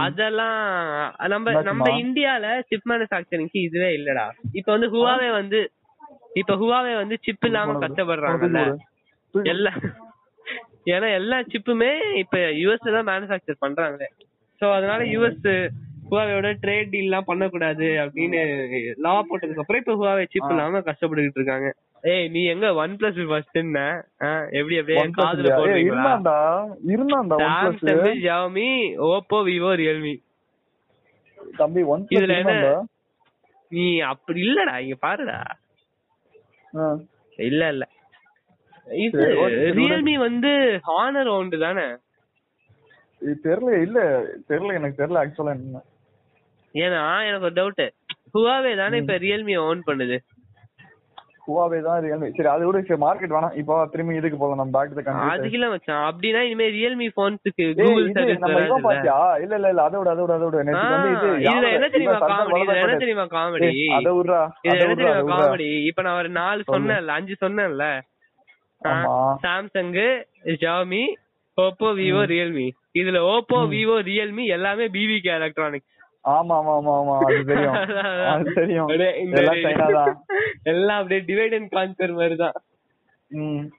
[0.00, 0.58] அதெல்லாம்
[1.28, 1.54] நம்ம?
[1.62, 4.24] நம்ம இந்தியால சிப் மேனுஃபேக்சரிங்க்கு இதுவே இல்லடா.
[4.52, 5.60] இப்ப வந்து ஹுவாவே வந்து
[6.34, 8.62] இப்ப ஹுவாவே வந்து சிப் இல்லாம கஷ்டப்படுறாங்கல்ல.
[9.46, 9.72] எல்லா
[10.86, 14.02] ஏன்னா எல்லா சிப்புமே இப்ப யூஎஸ்ல தான் மேனுஃபேக்சர் பண்றாங்க
[14.62, 15.48] சோ அதனால யூஎஸ்
[16.08, 18.40] ஹுவாவேயோட ட்ரேட் டீல் எல்லாம் பண்ணக்கூடாது அப்படின்னு
[18.98, 21.68] லா போட்டதுக்கு அப்புறம் இப்ப ஹுவாவே சிப் இல்லாம கஷ்டப்பட்டுக்கிட்டு இருக்காங்க.
[22.04, 23.58] ஏய் நீ எங்க ஒன் பிளஸ் ஃபர்ஸ்ட்
[24.58, 25.80] எப்படி அப்படியே காதுல போடுறீங்களா?
[25.86, 26.36] இருந்தான்டா
[26.92, 27.36] இருந்தான்டா.
[27.42, 28.68] Samsung Xiaomi
[29.08, 30.14] Oppo Vivo Realme
[31.58, 32.54] தம்பி ஒன் இதுல என்ன?
[33.72, 35.38] நீ அப்படி இல்லடா இங்க பாருடா.
[37.38, 37.84] இல்ல இல்ல.
[38.86, 39.24] இது
[39.78, 40.50] ரியல்மி வந்து
[40.88, 41.86] ஹானர் ஓண்டு தானே?
[43.44, 43.98] தெரியல இல்ல
[44.50, 45.80] தெரியல எனக்கு தெரியல ஆக்சுவலா என்ன.
[46.74, 47.84] ஏன்னா எனக்கு ஒரு டவுட்
[48.34, 50.16] ஹுவாவே தானே இப்ப ரியல்மி ஓன் பண்ணுது?
[51.44, 53.54] ஹுவாவே தான் ரியல்மி சரி அது சரி மார்க்கெட் வேணாம்.
[53.60, 57.76] இப்போ திரும்பி இதுக்கு போலாம் நம்ம பேக் டு கண்ட்ரி அதுக்குள்ள மச்சான் அப்படின்னா இனிமே ரியல்மி போன்ஸுக்கு ஏய்,
[57.80, 61.70] கூகுள் சர்வீஸ் நம்ம இவன் பாத்தியா இல்ல இல்ல இல்ல அதோட அதோட அதோட நேத்து வந்து இது இதுல
[61.76, 66.18] என்ன தெரியுமா காமெடி இதுல என்ன தெரியுமா காமெடி அத விட்றா இதுல என்ன தெரியுமா காமெடி இப்ப நான்
[66.20, 66.62] ஒரு நாலு.
[66.70, 67.86] சொன்னேன்ல அஞ்சு சொன்னேன்ல.
[69.42, 69.94] Samsung
[70.60, 71.04] Xiaomi
[71.58, 75.96] Oppo Vivo Realme இதுல ஓப்போ விவோ ரியல்மி எல்லாமே பிவிகே எலக்ட்ரானிக்ஸ்
[76.30, 77.76] ஆமா ஆமா ஆமா ஆமா அது தெரியும்.
[78.32, 78.88] அது தெரியும்.
[79.36, 80.16] எல்லாம் சைனா தான்.
[80.66, 82.56] எல்லாம் அப்படியே டிவைட் அண்ட் கான்கர் மாதிரி தான்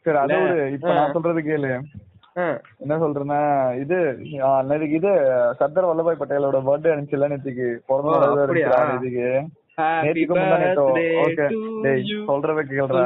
[0.04, 0.66] சரி அதை விடு.
[0.76, 1.72] இப்ப நான் சொல்றது கேளு.
[2.82, 3.40] என்ன சொல்றேன்னா
[3.82, 3.98] இது
[4.44, 5.12] ஆ, நேத்துக்கு இது
[5.60, 7.68] சர்தார் வல்லபாய் பட்டேலோட பர்த்டே இருந்துச்சுல நேத்துக்கு.
[7.88, 8.14] பிறந்த
[11.24, 11.48] ஓகே.
[11.84, 13.06] டேய் சொல்றத கேளுடா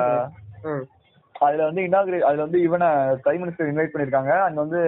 [1.41, 2.89] அதுல வந்து இனாகிரேட் அதுல வந்து இவனை
[3.23, 4.81] பிரைம் மினிஸ்டர் இன்வைட் பண்ணிருக்காங்க அங்க வந்து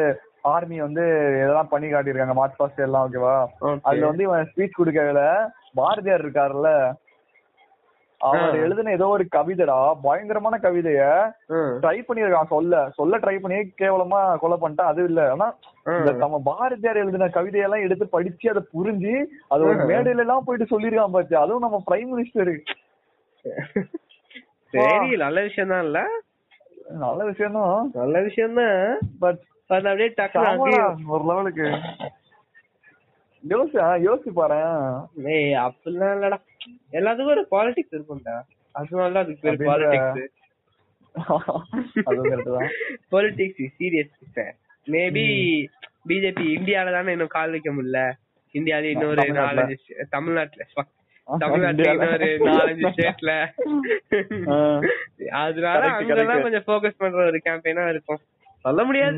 [0.51, 1.03] ஆர்மி வந்து
[1.37, 3.33] இதெல்லாம் பண்ணி காட்டியிருக்காங்க மார்ச் பாஸ்ட் எல்லாம் ஓகேவா
[3.85, 5.23] அதுல வந்து இவன் ஸ்பீச் கொடுக்கல
[5.75, 6.69] பாரதியார் இருக்காருல்ல.
[8.21, 8.55] அவர்.
[8.61, 11.01] எழுதின ஏதோ ஒரு கவிதைடா பயங்கரமான கவிதைய
[11.81, 15.21] ட்ரை பண்ணிருக்கான் சொல்ல சொல்ல ட்ரை பண்ணி கேவலமா கொலை பண்ணிட்டான் அது இல்ல.
[15.33, 15.47] ஆனா
[16.23, 19.13] நம்ம பாரதியார் எழுதின கவிதையெல்லாம் எடுத்து படிச்சு அதை புரிஞ்சு
[19.51, 19.89] அது ஒரு.
[19.91, 22.53] மேடையில எல்லாம் போயிட்டு சொல்லிருக்கான் பாச்சு அதுவும் நம்ம பிரைம் மினிஸ்டர்
[24.73, 25.99] சரி நல்ல விஷயம் தான் இல்ல?
[27.01, 28.75] நல்ல விஷயம் தான் நல்ல விஷயம் தான்
[29.21, 30.09] பட் அது அப்படியே
[30.47, 31.67] அங்கேயே ஒரு லெவலுக்கு.
[33.43, 34.59] யோசி யோசிச்சு பாரு
[35.63, 36.37] அப்படிலாம் இல்லடா.
[36.91, 38.35] எல்லாத்துக்கும் ஒரு பாலிடிக்ஸ் இருக்கும்டா
[38.75, 40.23] அதனால அதுக்கு பேர் politics
[43.11, 44.13] politics serious
[44.87, 45.25] maybe
[46.09, 48.01] BJP இந்தியால தானே இன்னும் கால் வைக்க முடியல
[48.55, 49.23] இந்தியால இன்னொரு.
[49.39, 49.75] நாலஞ்சு
[50.09, 50.63] தமிழ்நாட்டுல
[51.27, 51.93] தமிழ்நாட்டுல.
[51.93, 53.31] இன்னொரு நாலஞ்சு ஸ்டேட்ல.
[55.41, 56.43] அதனால அங்கெல்லாம்.
[56.45, 58.21] கொஞ்சம் ஃபோக்கஸ் பண்ற ஒரு கேம்பெயினா இருக்கும்
[58.65, 59.17] சொல்ல முடியாது.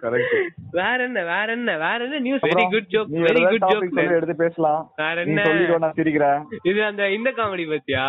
[0.00, 4.36] கரெக்ட் வேற என்ன வேற என்ன வேற என்ன news very good joke very good joke எடுத்து
[4.36, 4.92] பேசலாம்.
[4.96, 5.44] வேற என்ன?
[5.44, 6.42] சொல்லிட்டு நான் சிரிக்கிறேன்.
[6.62, 8.06] இது அந்த இந்த காமெடி பத்தியா?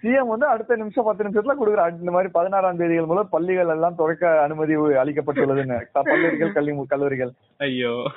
[0.00, 4.40] சிஎம் வந்து அடுத்த நிமிஷம் பத்து நிமிஷத்துல கொடுக்குற இந்த மாதிரி பதினாறாம் தேதிகள் முதல் பள்ளிகள் எல்லாம் திறக்க
[4.40, 5.84] அனுமதி அளிக்கப்பட்டுள்ளதுன்னு.
[5.92, 7.30] பள்ளிகள் கல்வி கல்லூரிகள்.
[7.58, 8.10] ஐயோ.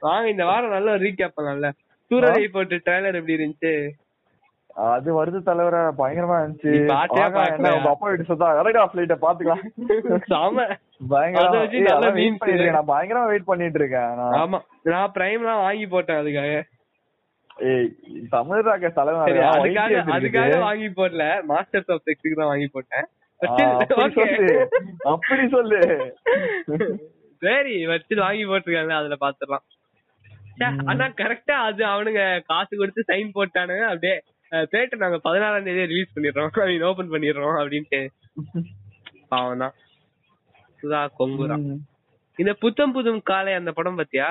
[0.00, 1.72] வாங்க இந்த வாரம் நல்ல ரீகேப் பண்ணலாம்ல
[2.10, 3.88] சூரரை போட்டு ட்ரைலர் எப்படி இருந்துச்சு?
[4.74, 6.82] அது வருது தலைவர பயங்கரமா இருந்துச்சு?
[7.56, 8.48] உங்க அப்பா வீட்டு சொத்தா?
[8.48, 10.18] இறடா ஃபிளைட்ட பாத்துக்கலாம்.
[10.26, 10.76] செம.
[11.10, 12.70] பயங்கரமா.
[12.70, 14.14] நான் பயங்கரமா வெயிட் பண்ணிட்டு இருக்கேன்.
[14.14, 14.32] நான்.
[14.32, 14.60] ஆமா.
[14.82, 16.62] நான் பிரைம்லாம் வாங்கி போட்டேன் அதுக்காக.
[19.28, 20.58] சரி அவன் அதுக்காக.
[20.66, 21.24] வாங்கி போடல.
[21.50, 23.06] மாஸ்டர்ஸ் ஆஃப் செக்ஸுக்கு தான் வாங்கி போட்டேன்.
[25.12, 25.42] அப்படி.
[25.56, 25.80] சொல்லு.
[27.42, 28.94] சரி வச்சு வாங்கி போட்டிருக்காங்க.
[29.00, 29.64] அதுல பாத்துடலாம்.
[30.90, 33.84] ஆனா கரெக்டா அது அவனுங்க காசு கொடுத்து சைன் போட்டானுங்க.
[33.92, 34.16] அப்படியே
[34.72, 36.52] பேட்டை நாங்க பதினாறாம் தேதி ரிலீஸ் பண்ணிடுறோம்.
[36.72, 38.00] ஐ ஓபன் பண்ணிடுறோம் அப்படின்ட்டு.
[39.32, 39.74] பாவம் தான்
[40.80, 41.56] சுதா கொங்குரா.
[42.38, 44.28] இந்த புத்தம் புதும் காலை அந்த படம் பாத்தியா?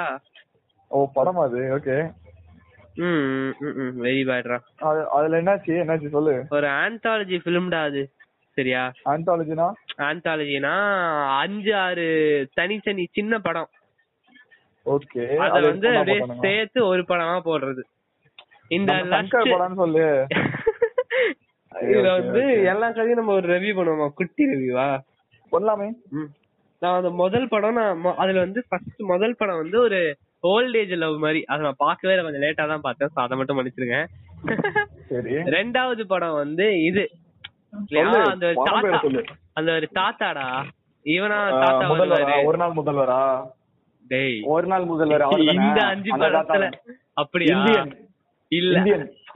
[0.92, 1.62] ஓ படம் அது?
[1.78, 1.98] ஓகே
[4.04, 5.74] வெரி பேட்ரா அது அதுல என்னாச்சு?
[5.82, 6.34] என்னாச்சு சொல்லு.
[6.50, 8.02] ஒரு ஆந்தாலஜி பிலிம்டா அது.
[8.58, 8.84] சரியா?
[9.06, 9.68] ஆந்தாலஜினா
[10.06, 10.74] ஆந்தாலஜினா
[11.40, 12.06] அஞ்சு ஆறு
[12.54, 13.70] தனித்தனி சின்ன படம்.
[14.86, 15.24] ஓகே.
[15.46, 17.82] அத வந்து அப்படியே சேர்த்து ஒரு படமா போடுறது.
[18.72, 20.06] இந்த சங்கர் படம்னு சொல்லு.
[21.88, 22.42] இதுல வந்து.
[22.72, 24.08] எல்லா கதையும் நம்ம ஒரு ரிவ்யூ பண்ணுவோமா?
[24.14, 24.88] குட்டி ரிவ்யூவா
[25.52, 25.88] பண்ணலாமே
[26.82, 30.00] நான் அந்த முதல் படம் நான் அதுல வந்து ஃபர்ஸ்ட் முதல் படம் வந்து ஒரு
[30.44, 34.00] ஓல்ட் ஏஜ் லவ் மாதிரி அதை நான் பார்க்கவே கொஞ்சம் லேட்டா தான் பார்த்தேன் so அதை மட்டும் மன்னிச்சிருங்க
[35.12, 35.34] சரி.
[35.56, 37.04] ரெண்டாவது படம் வந்து இது.
[38.32, 39.00] அந்த ஒரு தாத்தா.
[39.58, 40.48] அந்த ஒரு தாத்தாடா.
[41.06, 42.36] இவனா தாத்தா வருவாரு.
[42.50, 43.22] ஒரு நாள் முதல்வரா?
[44.06, 44.38] டேய்.
[44.54, 45.24] ஒரு நாள் முதல்வர்?
[45.56, 46.68] இந்த அஞ்சு படத்துல.
[47.16, 47.58] அப்படியா?
[48.52, 48.76] இல்ல.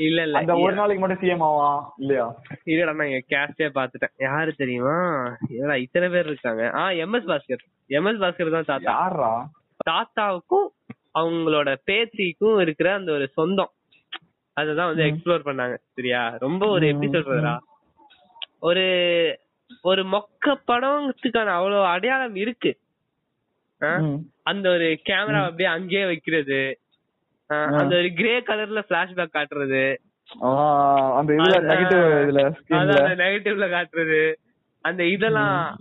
[0.05, 0.35] இல்ல இல்ல.
[0.39, 2.27] அந்த ஒரு நாளைக்கு மட்டும் சிஎம் ஆவான் இல்லையா?
[2.67, 4.95] இல்லடா நான் கேஸ்டே பாத்துட்டேன் யாரு தெரியுமா?
[5.57, 6.63] ஏடா இத்தனை பேர் இருக்காங்க.
[6.79, 8.93] ஆ எம்எஸ் பாஸ்கர் எம்எஸ் பாஸ்கர் தான் தாத்தா.
[8.93, 9.33] யாரா
[9.89, 10.67] தாத்தாவுக்கும்
[11.13, 13.71] அவங்களோட பேத்திக்கும் இருக்கிற அந்த ஒரு சொந்தம்.
[14.61, 16.35] அததான் வந்து எக்ஸ்ப்ளோர் பண்ணாங்க சரியா?
[16.39, 17.57] ரொம்ப ஒரு எப்படி சொல்றதுடா?
[18.59, 18.85] ஒரு
[19.81, 22.71] ஒரு மொக்க படத்துக்கான அவ்வளவு அடையாளம் இருக்கு.
[24.43, 26.61] அந்த ஒரு கேமரா அப்படியே அங்கேயே வைக்கிறது.
[27.49, 29.85] அந்த ஒரு கிரே கலர்ல பிளாஷ்பேக் காட்டுறது.
[32.79, 34.21] அந்த நெகட்டிவ்ல காட்டுறது.
[34.85, 35.79] அந்த இதெல்லாம்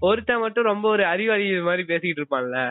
[0.00, 2.70] ஒருத்தன் மட்டும் ரொம்ப ஒரு அறிவாளி மாதிரி பேசிக்கிட்டு இருப்பான்ல.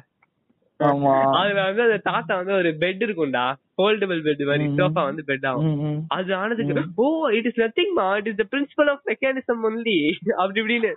[1.37, 4.65] அதுல வந்து அந்த தாத்தா வந்து ஒரு பெட் இருக்கும்டா ஃபோல்டபிள் பெட் மாதிரி.
[4.77, 5.67] சோஃபா வந்து பெட் ஆகும்.
[6.15, 7.07] அது ஆனதுக்கு ஓ
[7.37, 9.97] இட் இஸ் நத்திங் மா it is the principal of mechanism only
[10.37, 10.91] அப்படி இப்படின்னு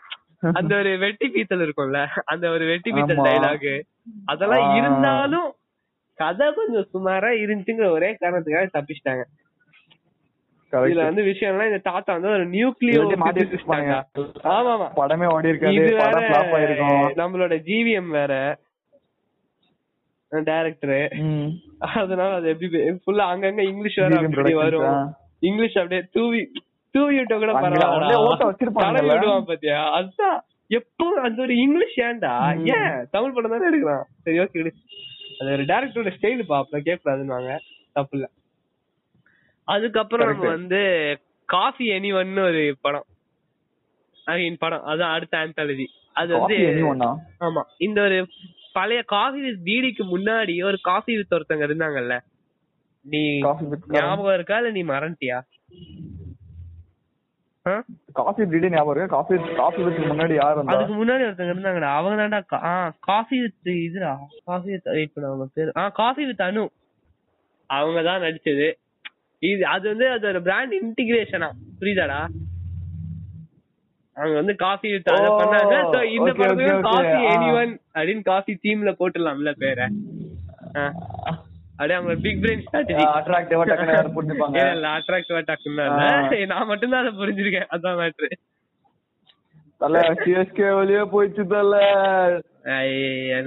[0.53, 3.23] அந்த ஒரு வெட்டி பீத்தல் இருக்கும்ல அந்த ஒரு வெட்டி பீத்தல்.
[3.29, 3.71] டைலாக்
[4.29, 4.67] அதெல்லாம்.
[4.79, 5.49] இருந்தாலும்
[6.19, 9.25] கதை கொஞ்சம் சுமாரா இருந்துச்சுங்கிற ஒரே காரணத்துக்காக தப்பிச்சிட்டாங்க.
[10.73, 14.23] இதுல வந்து விஷயம்லாம் இந்த தாத்தா வந்து ஒரு நியூக்ளியோ இல்லாட்டி மாத்தி.
[14.53, 15.83] ஆமா ஆமா படமே ஓடி இருக்காது
[17.21, 18.33] நம்மளோட ஜிவிஎம் வேற
[20.43, 21.13] டைரக்டர்.
[21.79, 25.15] அதனால அது எப்படி ஃபுல்லா அங்கங்க இங்கிலீஷ் வேற அப்படி வரும்.
[25.41, 26.53] இங்கிலீஷ் அப்படியே தூவி
[26.91, 29.91] தூவி விட்ட கூட பரவாயில்ல விடுவான் பாத்தியா?
[29.91, 30.45] அதுதான்.
[30.69, 32.33] எப்போ அந்த ஒரு இங்கிலீஷ் ஏன்டா.
[32.77, 33.07] ஏன்?
[33.11, 34.03] தமிழ் படம் தானே எடுக்கிறான்.
[34.23, 34.73] சரி ஓகே
[35.41, 37.57] அது ஒரு டேரக்டரோட ஸ்டைல் பாப்பல கேட்கக்கூடாதுன்னு
[37.93, 38.31] தப்பு இல்ல.
[39.65, 40.47] அதுக்கப்புறம் நம்ம.
[40.47, 40.81] வந்து
[41.45, 43.05] காஃபி எனிவன் ஒரு படம்.
[44.25, 44.85] ஐ படம்.
[44.87, 46.57] அதான் அடுத்த ஆந்தாலஜி அது வந்து?
[47.41, 47.63] ஆமா.
[47.79, 48.27] இந்த ஒரு
[48.75, 52.15] பழைய காஃபி வித் பீடிக்கு முன்னாடி ஒரு காஃபி வித் ஒருத்தங்க இருந்தாங்கல்ல?
[53.07, 53.21] நீ
[53.97, 55.39] ஞாபகம் இருக்கா இல்ல நீ மறந்துட்டியா?
[58.19, 59.15] காஃபி பிரீடே ஞாபகம் இருக்கு?
[59.15, 61.91] காஃபி காஃபி வித்துக்கு முன்னாடி யார் அதுக்கு முன்னாடி ஒருத்தங்க இருந்தாங்கடா.
[61.99, 62.73] அவங்க தான்டா ஆ
[63.09, 64.13] காஃபி வித் இதுடா.
[64.45, 66.65] காஃபி வித் வெயிட் பண்ண அவங்க பேரு ஆ காஃபி வித் அனு.
[67.71, 68.67] அவங்க தான் நடிச்சது.
[69.43, 71.49] இது அது வந்து அது ஒரு பிராண்ட் இன்டிகிரேஷனா
[71.81, 72.21] புரியுதாடா?
[74.17, 75.75] அவங்க வந்து காஃபி பண்ணாங்க.
[76.17, 76.75] இந்த படத்துக்கு.
[76.89, 77.21] காஃபி.
[77.35, 79.87] எனிவன் அப்படின்னு காஃபி தீம்ல போட்டுடலாம்ல பேரை.
[81.79, 85.87] அப்படியே அவங்க பிக் பிரெயின் ஸ்ட்ராட்டஜி அட்ராக்டிவா டக்குனு யாரும் புரிஞ்சுப்பாங்க இல்ல அட்ராக்டிவா டக்குன்னு
[86.33, 87.69] இல்ல நான் மட்டும் தான் அதை புரிஞ்சிருக்கேன்.
[87.75, 88.29] அதான் மேட்ரு
[89.81, 91.73] தல சிஎஸ்கே வெளியே போயிடுச்சு தல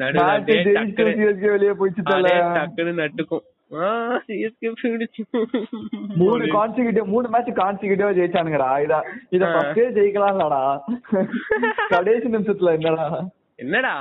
[0.02, 3.46] நடுவுல மேட்ச் அப்படியே ஜெயிச்சு டக்குனு சிஎஸ்கே வெளியே போயிடுச்சு தல டக்குன்னு நட்டுக்கும்.
[6.16, 8.84] மூணு கான்சிகிட்டிவ் மூணு மேட்ச் கான்சிகிட்டிவா ஜெயிச்சானுங்கடா.
[8.84, 9.46] இத இத.
[9.46, 10.62] ஃபர்ஸ்டே ஜெயிக்கலாம்லடா.
[11.88, 13.30] கடைசி நிமிஷத்துல என்னடா?
[13.56, 13.94] என்னடா?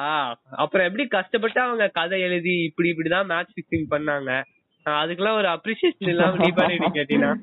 [0.51, 4.43] அப்புறம் எப்படி கஷ்டப்பட்டு அவங்க கதை எழுதி இப்படி இப்படிதான் மேட்ச் பிக்சிங் பண்ணாங்க?
[4.87, 7.35] அதுக்கெல்லாம் ஒரு அப்ரிசியேஷன் இல்லாம நீ பண்ணி கேட்டீங்கன்னா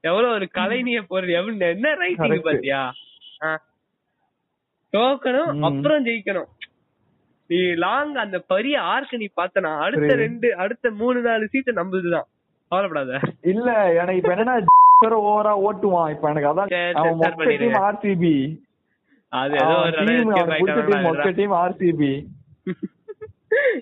[0.00, 2.42] எவ்வளவு ஒரு கலைஞய போறது எவ்வளவு என்ன ரைட்டிங்.
[2.42, 2.92] பாத்தியா.
[4.92, 5.60] தோக்கணும்.
[5.60, 6.48] அப்புறம் ஜெயிக்கணும்.
[7.50, 10.10] நீ லாங் அந்த பெரிய ஆர்க்கு நீ பார்த்தனா அடுத்த.
[10.16, 12.28] ரெண்டு அடுத்த மூணு நாலு சீட்டு நம்புதுதான்.
[12.72, 13.12] கவலைப்படாத.
[13.52, 13.68] இல்ல
[14.00, 14.56] எனக்கு இப்ப என்னன்னா
[15.28, 16.50] ஓவரா ஓட்டுவான் இப்ப எனக்கு.
[16.50, 16.72] அதான்
[17.02, 18.34] அவன் ஆர்சிபி
[19.32, 19.76] அது ஏதோ
[21.10, 22.12] ஒரு டீம் ஆர்சிபி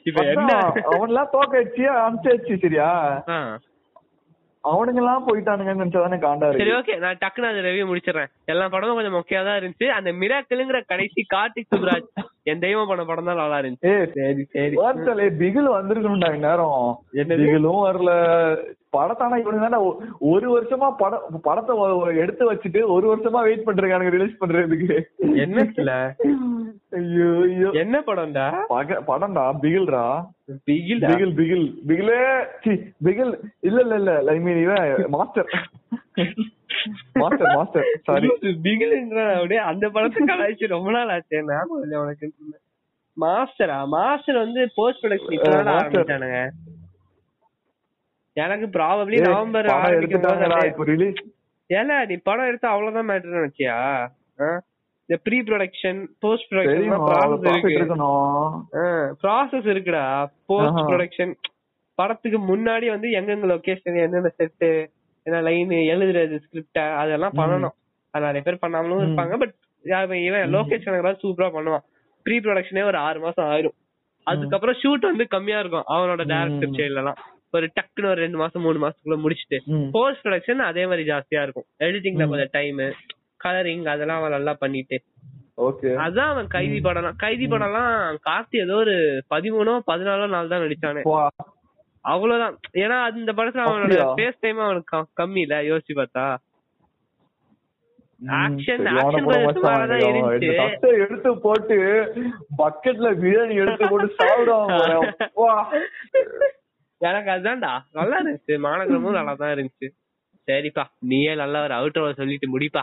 [0.08, 0.50] இப்ப என்ன?
[0.92, 2.90] அவன்லாம் தோக்கடிச்சு அனுப்பிச்சு சரியா.
[4.64, 8.30] அவனுங்க எல்லாம் போயிட்டானுங்கன்னு நினைச்சாதானே காண்டா சரி ஓகே நான் டக்குனு அந்த ரிவ்யூ முடிச்சிடுறேன்.
[8.44, 9.88] எல்லா படமும் கொஞ்சம் மொக்கையா தான் இருந்துச்சு.
[9.98, 12.08] அந்த மிராக்கிளுங்கிற கடைசி கார்த்திக் சுப்ராஜ்.
[12.49, 13.92] என் தெய்வம் பண்ண படம் தான் நல்லா இருந்துச்சு.
[14.14, 14.74] சரி சரி.
[14.78, 16.82] வார்த்தலே பிகில் வந்திருக்கணும்டா நேரம்
[17.14, 17.40] என்னது?
[17.42, 18.11] பிகிலும் வரல.
[18.94, 19.78] படத்தானா இவனுங்க தானே
[20.28, 21.74] ஒரு வருஷமா படம் படத்தை
[22.22, 24.96] எடுத்து வச்சுட்டு ஒரு வருஷமா வெயிட் பண்றாங்க ரிலீஸ் பண்றதுக்கு.
[25.44, 25.90] என்னத்துல
[26.99, 27.70] ஐயோ ஐயோ.
[27.82, 28.46] என்ன படம்டா?
[29.11, 30.05] படம்டா பிகில்டா
[30.68, 32.20] பிகில் பிகில் பிகில் பிகிலே
[32.64, 32.74] சி
[33.07, 34.30] பிகில் இல்ல இல்ல இல்ல.
[34.30, 34.86] ஐ மீன் இவன்
[35.16, 35.51] மாஸ்டர்
[37.20, 38.28] மாஸ்டர் மாஸ்டர் சாரி
[38.66, 41.42] பிகில்ன்ற அப்படியே அந்த படத்தை கலாய்ச்சி ரொம்ப நாள் ஆச்சு.
[41.50, 42.28] ஞாபகம் இல்லை உனக்கு.
[43.16, 45.70] மாஸ்டரா மாஸ்டர் வந்து போஸ்ட் ப்ரொடக்ஷன்.
[45.76, 46.40] ஆரம்பிச்சானுங்க.
[48.36, 51.16] எனக்கு ப்ராபப்ளி நவம்பர் ஆரம்பிக்கும்
[51.70, 53.76] ஏல நீ படம் எடுத்தா அவ்வளவுதான் மேட்டர் நினைச்சியா?
[55.08, 57.96] இந்த pre production post production process இருக்கு.
[59.24, 60.04] ப்ராசஸ் இருக்குடா.
[60.50, 60.84] போஸ்ட்.
[60.90, 61.32] ப்ரொடக்ஷன்
[61.98, 64.70] படத்துக்கு முன்னாடி வந்து எங்கெங்க லொகேஷன் என்னென்ன செட்டு
[65.29, 67.35] என்ன லைன் எழுதுறது ஸ்கிரிப்ட அதெல்லாம்.
[67.37, 67.74] பண்ணணும்.
[68.14, 69.03] அது நிறைய பேர் பண்ணாமலும்.
[69.05, 69.55] இருப்பாங்க பட்
[70.29, 71.85] இவன் லோகேஷன் சூப்பரா பண்ணுவான்.
[72.26, 73.76] ப்ரீ ப்ரொடக்ஷனே ஒரு ஆறு மாசம் ஆயிரும்.
[74.26, 76.76] அதுக்கப்புறம் ஷூட் வந்து கம்மியா இருக்கும் அவனோட டேரக்டர் ம்.
[76.79, 77.20] சைடுல எல்லாம்
[77.51, 79.59] ஒரு டக்குன்னு ஒரு ரெண்டு மாசம் மூணு மாசத்துக்குள்ள முடிச்சுட்டு.
[79.91, 81.66] போஸ்ட் ப்ரொடக்ஷன் அதே மாதிரி ஜாஸ்தியா இருக்கும்.
[81.79, 82.29] எடிட்டிங்ல.
[82.29, 82.81] கொஞ்சம் டைம்
[83.45, 84.97] கலரிங் அதெல்லாம் அவன் நல்லா பண்ணிட்டு.
[85.59, 85.91] ஓகே.
[86.07, 87.16] அதான் அவன் கைதி படம்லாம்.
[87.16, 87.93] கைதி படம்லாம்
[88.29, 88.97] கார்த்தி ஏதோ ஒரு
[89.31, 91.03] பதிமூணோ பதினாலோ நாள் தான் நடிச்சானே.
[92.09, 92.54] அவ்வளவுதான்.
[92.76, 93.96] ஏன்னா அந்த படத்துல அவனோட?
[94.14, 96.26] ஃபேஸ் டைம் அவனுக்கு கம்மி இல்ல யோசிச்சு பார்த்தா.
[100.98, 101.76] எடுத்து போட்டு
[102.59, 104.74] பக்கெட்ல பிரியாணி எடுத்து போட்டு சாப்பிடுவாங்க.
[107.00, 107.72] எனக்கு அதுதான்டா.
[107.92, 108.54] நல்லா இருந்துச்சு.
[108.59, 109.88] மாநகரமும் நல்லா தான் இருந்துச்சு.
[110.48, 110.84] சரிப்பா.
[111.02, 112.82] நீயே நல்லா ஒரு அவுட்டர் சொல்லிட்டு முடிப்பா.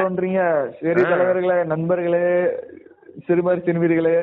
[0.00, 0.40] பண்றீங்க
[0.80, 1.10] சரி ஆ.
[1.10, 2.24] தலைவர்களே நண்பர்களே
[3.26, 4.14] சிறுவர் சிறுமிகளே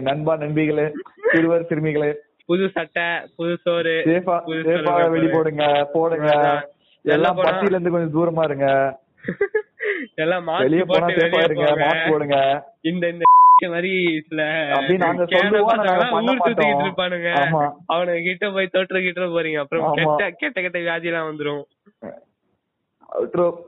[0.00, 0.86] நண்பா நண்பிகளே
[1.32, 2.10] சிறுவர் சிறுமிகளே.
[2.48, 3.94] புது சட்டை புது சோறு
[5.14, 5.64] வெளி போடுங்க.
[5.94, 6.30] போடுங்க
[7.04, 8.68] எல்லாம் பட்டியில இருந்து கொஞ்சம் தூரமா இருங்க.
[10.22, 11.66] எல்லாம் வெளிய போனா சேஃபா இருங்க.
[11.82, 12.36] மாஸ்க் போடுங்க.
[12.90, 13.22] இந்த இந்த
[13.74, 13.90] மாதிரி
[14.28, 14.40] சில
[15.02, 16.82] நாங்க ஊர்.
[16.82, 17.28] இருப்பானுங்க.
[17.42, 17.62] ஆமா.
[17.92, 19.60] அவனுங்க கிட்ட போய் தொற்று கிட்ட போறீங்க.
[19.64, 19.84] அப்புறம்.
[19.98, 21.62] கெட்ட கெட்ட கெட்ட வியாதி எல்லாம் வந்துரும்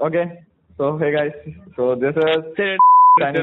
[0.06, 0.22] okay
[0.70, 1.36] so hey guys.
[1.76, 1.82] So
[3.18, 3.36] நான்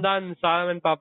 [0.00, 0.96] தான் சாலமன் பாப்பா